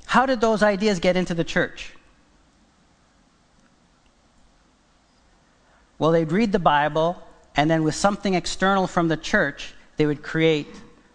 [0.06, 1.94] How did those ideas get into the church?
[5.98, 7.22] Well, they'd read the Bible,
[7.56, 10.68] and then with something external from the church, they would create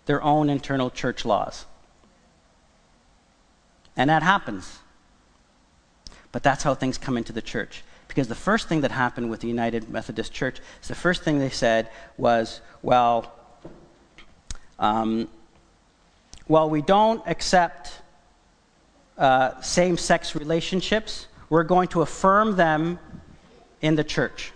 [0.06, 1.64] their own internal church laws.
[3.96, 4.78] And that happens.
[6.32, 7.82] But that's how things come into the church.
[8.08, 11.38] Because the first thing that happened with the United Methodist Church is the first thing
[11.38, 13.32] they said was, well,
[14.78, 15.28] um,
[16.46, 18.00] well, we don't accept
[19.18, 22.98] uh, same sex relationships, we're going to affirm them
[23.80, 24.52] in the church.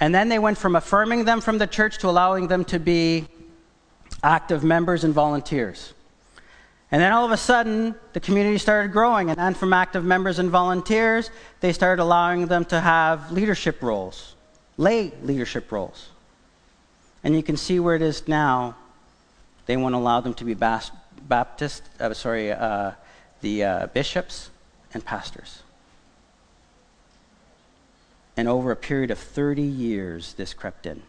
[0.00, 3.26] And then they went from affirming them from the church to allowing them to be
[4.22, 5.94] active members and volunteers.
[6.90, 10.38] And then all of a sudden, the community started growing, and then from active members
[10.38, 14.36] and volunteers, they started allowing them to have leadership roles,
[14.76, 16.10] lay leadership roles.
[17.24, 18.76] And you can see where it is now.
[19.66, 22.92] They want to allow them to be Baptist, uh, sorry, uh,
[23.40, 24.50] the uh, bishops
[24.94, 25.62] and pastors.
[28.36, 31.02] And over a period of 30 years, this crept in.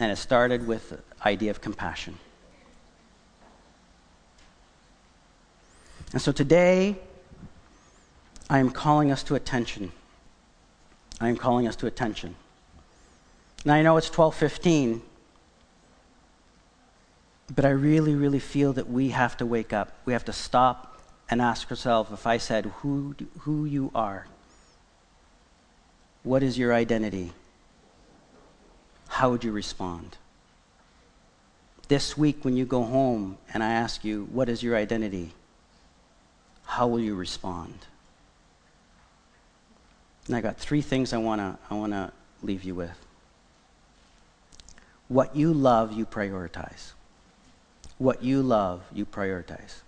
[0.00, 2.18] And it started with the idea of compassion.
[6.12, 6.96] And so today,
[8.48, 9.92] I am calling us to attention.
[11.20, 12.36] I am calling us to attention.
[13.64, 15.02] Now I know it's 12:15,
[17.54, 19.92] but I really really feel that we have to wake up.
[20.04, 21.00] We have to stop
[21.30, 24.26] and ask ourselves if I said who who you are,
[26.24, 27.32] what is your identity?
[29.08, 30.16] How would you respond?
[31.86, 35.32] This week when you go home and I ask you what is your identity?
[36.66, 37.86] how will you respond?
[40.26, 42.98] And I got three things I want to I wanna leave you with.
[45.08, 46.92] What you love, you prioritize.
[47.98, 49.82] What you love, you prioritize.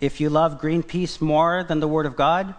[0.00, 2.54] If you love Greenpeace more than the Word of God,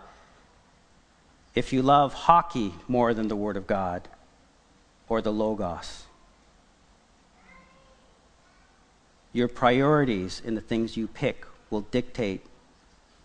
[1.56, 4.08] if you love hockey more than the Word of God
[5.10, 6.04] or the Logos,
[9.36, 12.46] Your priorities in the things you pick will dictate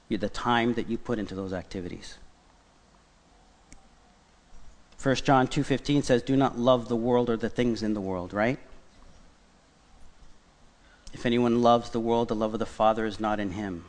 [0.08, 2.18] the time that you put into those activities.
[5.00, 8.34] 1 John 2:15 says do not love the world or the things in the world,
[8.34, 8.58] right?
[11.12, 13.84] If anyone loves the world, the love of the Father is not in him.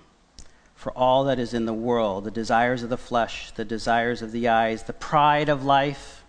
[0.81, 4.31] For all that is in the world, the desires of the flesh, the desires of
[4.31, 6.23] the eyes, the pride of life,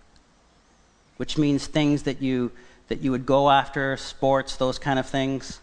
[1.16, 2.53] which means things that you
[2.89, 5.61] that you would go after, sports, those kind of things,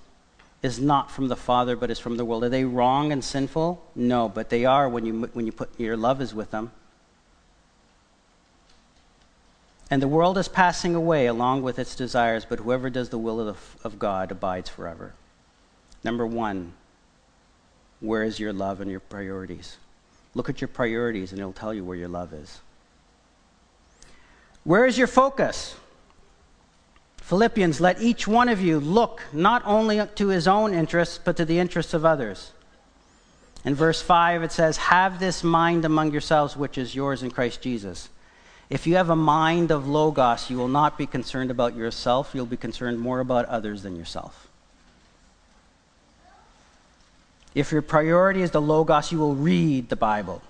[0.64, 2.44] is not from the Father, but is from the world.
[2.44, 3.80] Are they wrong and sinful?
[3.94, 6.72] No, but they are when you, when you put your love is with them.
[9.92, 13.40] And the world is passing away along with its desires, but whoever does the will
[13.40, 15.14] of, the, of God abides forever.
[16.04, 16.74] Number one,
[18.00, 19.78] where is your love and your priorities?
[20.36, 22.60] Look at your priorities, and it'll tell you where your love is.
[24.64, 25.76] Where is your focus?
[27.18, 31.46] Philippians, let each one of you look not only to his own interests, but to
[31.46, 32.52] the interests of others.
[33.66, 37.62] In verse 5, it says, Have this mind among yourselves, which is yours in Christ
[37.62, 38.10] Jesus.
[38.70, 42.46] If you have a mind of Logos, you will not be concerned about yourself, you'll
[42.46, 44.49] be concerned more about others than yourself.
[47.56, 50.42] If your priority is the Logos, you will read the Bible,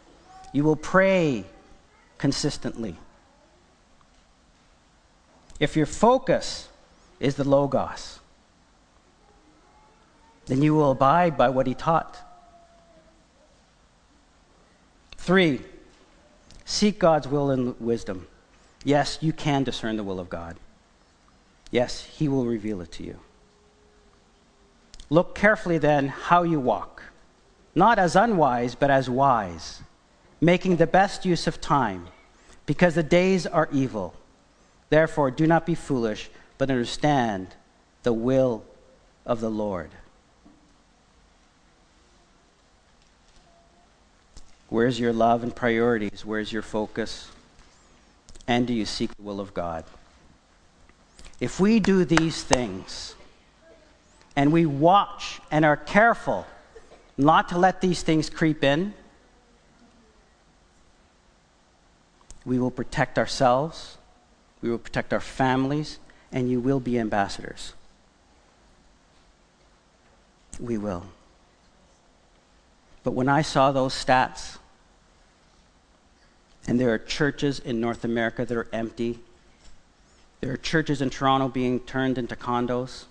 [0.53, 1.45] you will pray
[2.17, 2.95] consistently.
[5.59, 6.69] If your focus
[7.19, 8.19] is the Logos.
[10.45, 12.17] Then you will abide by what he taught.
[15.17, 15.61] Three,
[16.65, 18.27] seek God's will and wisdom.
[18.83, 20.55] Yes, you can discern the will of God.
[21.71, 23.19] Yes, he will reveal it to you.
[25.09, 27.03] Look carefully then how you walk,
[27.73, 29.81] not as unwise, but as wise,
[30.39, 32.07] making the best use of time,
[32.65, 34.13] because the days are evil.
[34.89, 36.29] Therefore, do not be foolish
[36.59, 37.47] but understand
[38.03, 38.63] the will
[39.25, 39.89] of the Lord.
[44.67, 46.23] Where's your love and priorities?
[46.23, 47.31] Where's your focus?
[48.45, 49.85] And do you seek the will of God?
[51.39, 53.15] If we do these things
[54.39, 56.47] and we watch and are careful
[57.17, 58.93] not to let these things creep in,
[62.45, 63.97] we will protect ourselves,
[64.61, 65.99] we will protect our families,
[66.31, 67.73] and you will be ambassadors.
[70.57, 71.03] We will.
[73.03, 74.57] But when I saw those stats,
[76.65, 79.19] and there are churches in North America that are empty,
[80.39, 83.03] there are churches in Toronto being turned into condos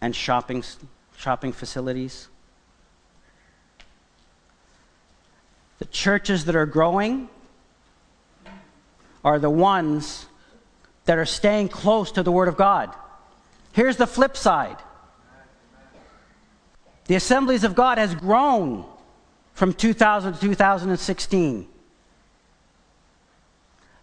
[0.00, 0.62] and shopping,
[1.16, 2.28] shopping facilities.
[5.78, 7.28] The churches that are growing
[9.24, 10.26] are the ones
[11.04, 12.94] that are staying close to the Word of God.
[13.72, 14.76] Here's the flip side
[17.06, 18.84] the Assemblies of God has grown
[19.54, 21.68] from 2000 to 2016.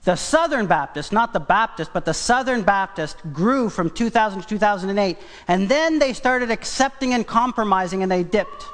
[0.03, 5.17] The Southern Baptist, not the Baptist, but the Southern Baptist grew from 2000 to 2008.
[5.47, 8.65] And then they started accepting and compromising and they dipped.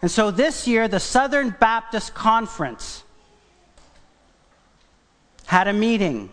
[0.00, 3.04] And so this year, the Southern Baptist Conference
[5.46, 6.30] had a meeting.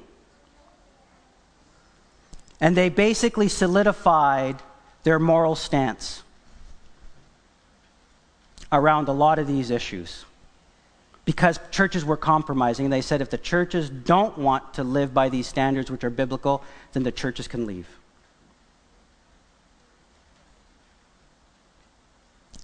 [2.62, 4.58] And they basically solidified
[5.04, 6.24] their moral stance
[8.72, 10.24] around a lot of these issues
[11.26, 12.90] because churches were compromising.
[12.90, 16.64] They said if the churches don't want to live by these standards, which are biblical,
[16.94, 17.88] then the churches can leave.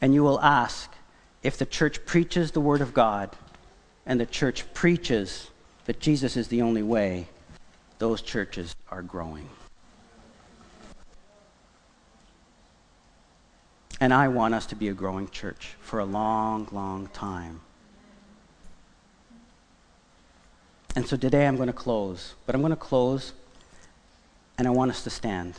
[0.02, 0.92] And you will ask
[1.44, 3.36] if the church preaches the Word of God
[4.06, 5.50] and the church preaches
[5.86, 7.28] that Jesus is the only way,
[8.00, 9.50] those churches are growing.
[14.00, 17.62] And I want us to be a growing church for a long, long time.
[20.98, 23.34] And so today I'm going to close, but I'm going to close
[24.58, 25.54] and I want us to stand.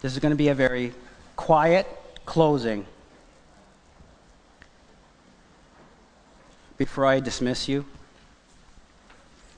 [0.00, 0.94] This is going to be a very
[1.36, 1.86] quiet
[2.24, 2.86] closing.
[6.78, 7.84] Before I dismiss you,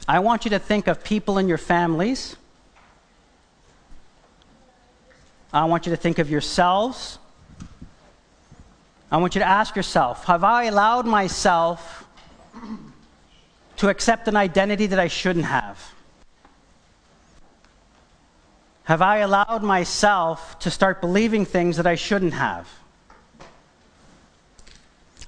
[0.09, 2.35] I want you to think of people in your families.
[5.53, 7.21] I want you to think of yourselves.
[9.09, 12.03] I want you to ask yourself Have I allowed myself
[13.83, 15.77] to accept an identity that I shouldn't have?
[18.85, 22.69] Have I allowed myself to start believing things that I shouldn't have?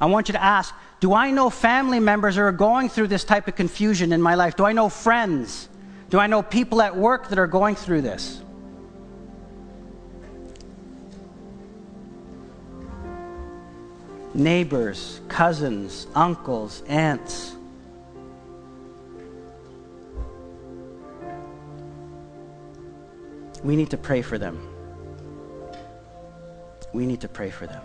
[0.00, 3.24] I want you to ask Do I know family members who are going through this
[3.24, 4.54] type of confusion in my life?
[4.54, 5.68] Do I know friends?
[6.08, 8.40] Do I know people at work that are going through this?
[14.32, 17.56] Neighbors, cousins, uncles, aunts.
[23.64, 24.68] We need to pray for them.
[26.92, 27.82] We need to pray for them.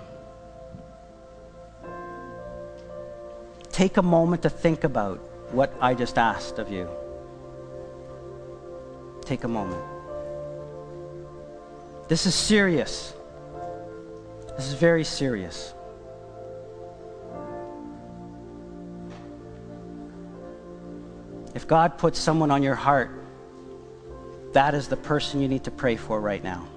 [3.71, 5.19] Take a moment to think about
[5.51, 6.89] what I just asked of you.
[9.21, 9.81] Take a moment.
[12.09, 13.13] This is serious.
[14.57, 15.73] This is very serious.
[21.55, 23.18] If God puts someone on your heart
[24.53, 26.67] that is the person you need to pray for right now.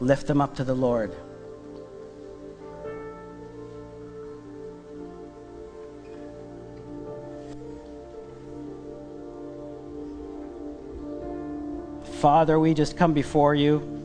[0.00, 1.14] Lift them up to the Lord.
[12.20, 14.00] Father, we just come before you.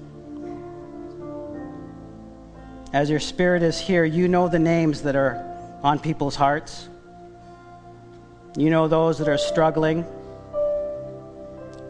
[2.94, 5.36] As your Spirit is here, you know the names that are
[5.84, 6.90] on people's hearts.
[8.56, 10.04] You know those that are struggling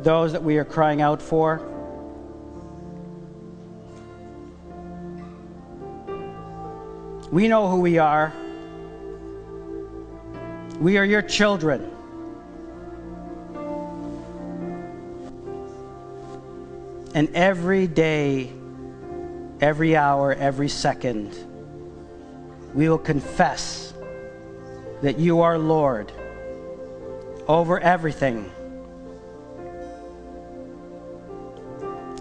[0.01, 1.61] those that we are crying out for.
[7.31, 8.33] We know who we are.
[10.79, 11.91] We are your children.
[17.13, 18.53] And every day,
[19.59, 21.35] every hour, every second,
[22.73, 23.93] we will confess
[25.01, 26.11] that you are Lord
[27.47, 28.51] over everything.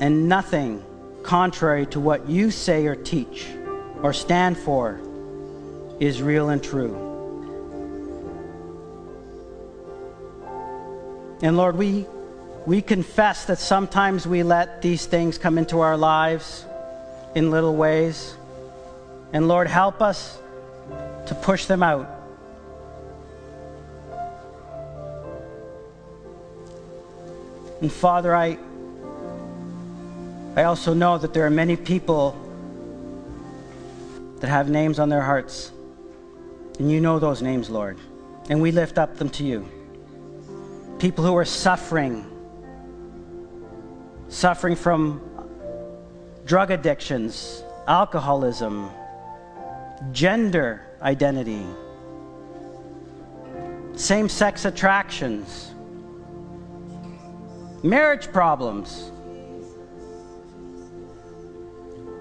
[0.01, 0.85] And nothing
[1.23, 3.47] contrary to what you say or teach
[4.03, 5.01] or stand for
[5.99, 7.03] is real and true.
[11.43, 12.07] And Lord, we,
[12.67, 16.65] we confess that sometimes we let these things come into our lives
[17.35, 18.35] in little ways.
[19.33, 20.39] And Lord, help us
[21.27, 22.09] to push them out.
[27.83, 28.59] And Father, I,
[30.57, 32.35] I also know that there are many people
[34.41, 35.71] that have names on their hearts.
[36.79, 37.99] And you know those names, Lord.
[38.49, 39.69] And we lift up them to you.
[40.99, 42.25] People who are suffering,
[44.29, 45.21] suffering from
[46.47, 48.89] drug addictions, alcoholism,
[50.13, 51.67] gender identity,
[53.95, 55.75] same sex attractions,
[57.83, 59.11] marriage problems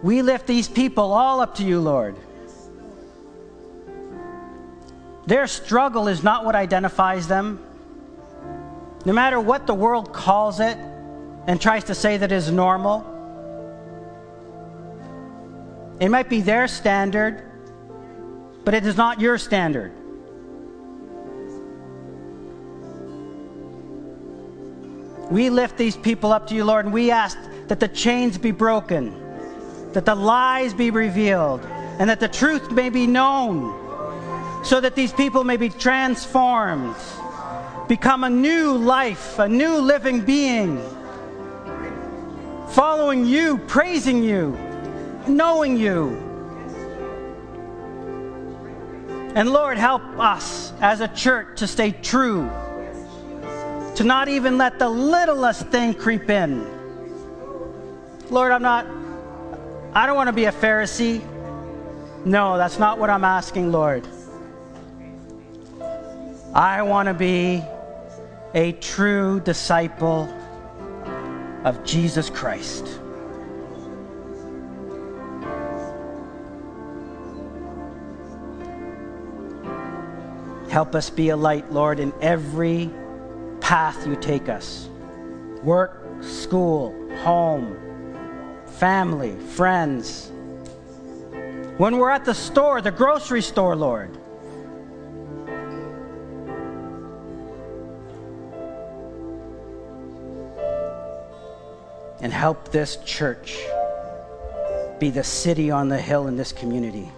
[0.04, 2.16] We lift these people all up to you, Lord.
[5.26, 7.60] Their struggle is not what identifies them.
[9.06, 10.78] No matter what the world calls it
[11.48, 13.12] and tries to say that is normal,
[16.00, 17.44] it might be their standard,
[18.64, 19.92] but it is not your standard.
[25.32, 28.52] We lift these people up to you, Lord, and we ask that the chains be
[28.52, 29.25] broken
[29.96, 31.62] that the lies be revealed,
[32.00, 33.74] and that the truth may be known,
[34.64, 36.96] so that these people may be transformed,
[37.88, 40.82] become a new life, a new living being,
[42.70, 44.58] following you, praising you,
[45.28, 46.22] knowing you.
[49.36, 52.50] And Lord, help us as a church to stay true,
[53.96, 56.66] to not even let the littlest thing creep in.
[58.30, 58.86] Lord, I'm not,
[59.98, 61.24] I don't want to be a Pharisee.
[62.26, 64.06] No, that's not what I'm asking, Lord.
[66.54, 67.64] I want to be
[68.54, 70.28] a true disciple
[71.64, 73.00] of Jesus Christ.
[80.70, 82.90] Help us be a light, Lord, in every
[83.62, 84.90] path you take us
[85.64, 87.85] work, school, home,
[88.80, 90.32] family, friends.
[91.78, 94.12] When we're at the store, the grocery store, Lord.
[102.22, 103.60] And help this church
[105.00, 107.10] be the city on the hill in this community.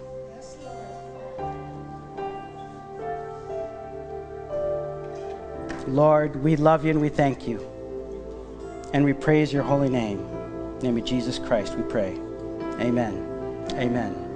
[5.86, 7.66] Lord, we love you and we thank you.
[8.92, 10.37] And we praise your holy name.
[10.82, 12.12] Name of Jesus Christ, we pray.
[12.80, 13.66] Amen.
[13.74, 14.27] Amen.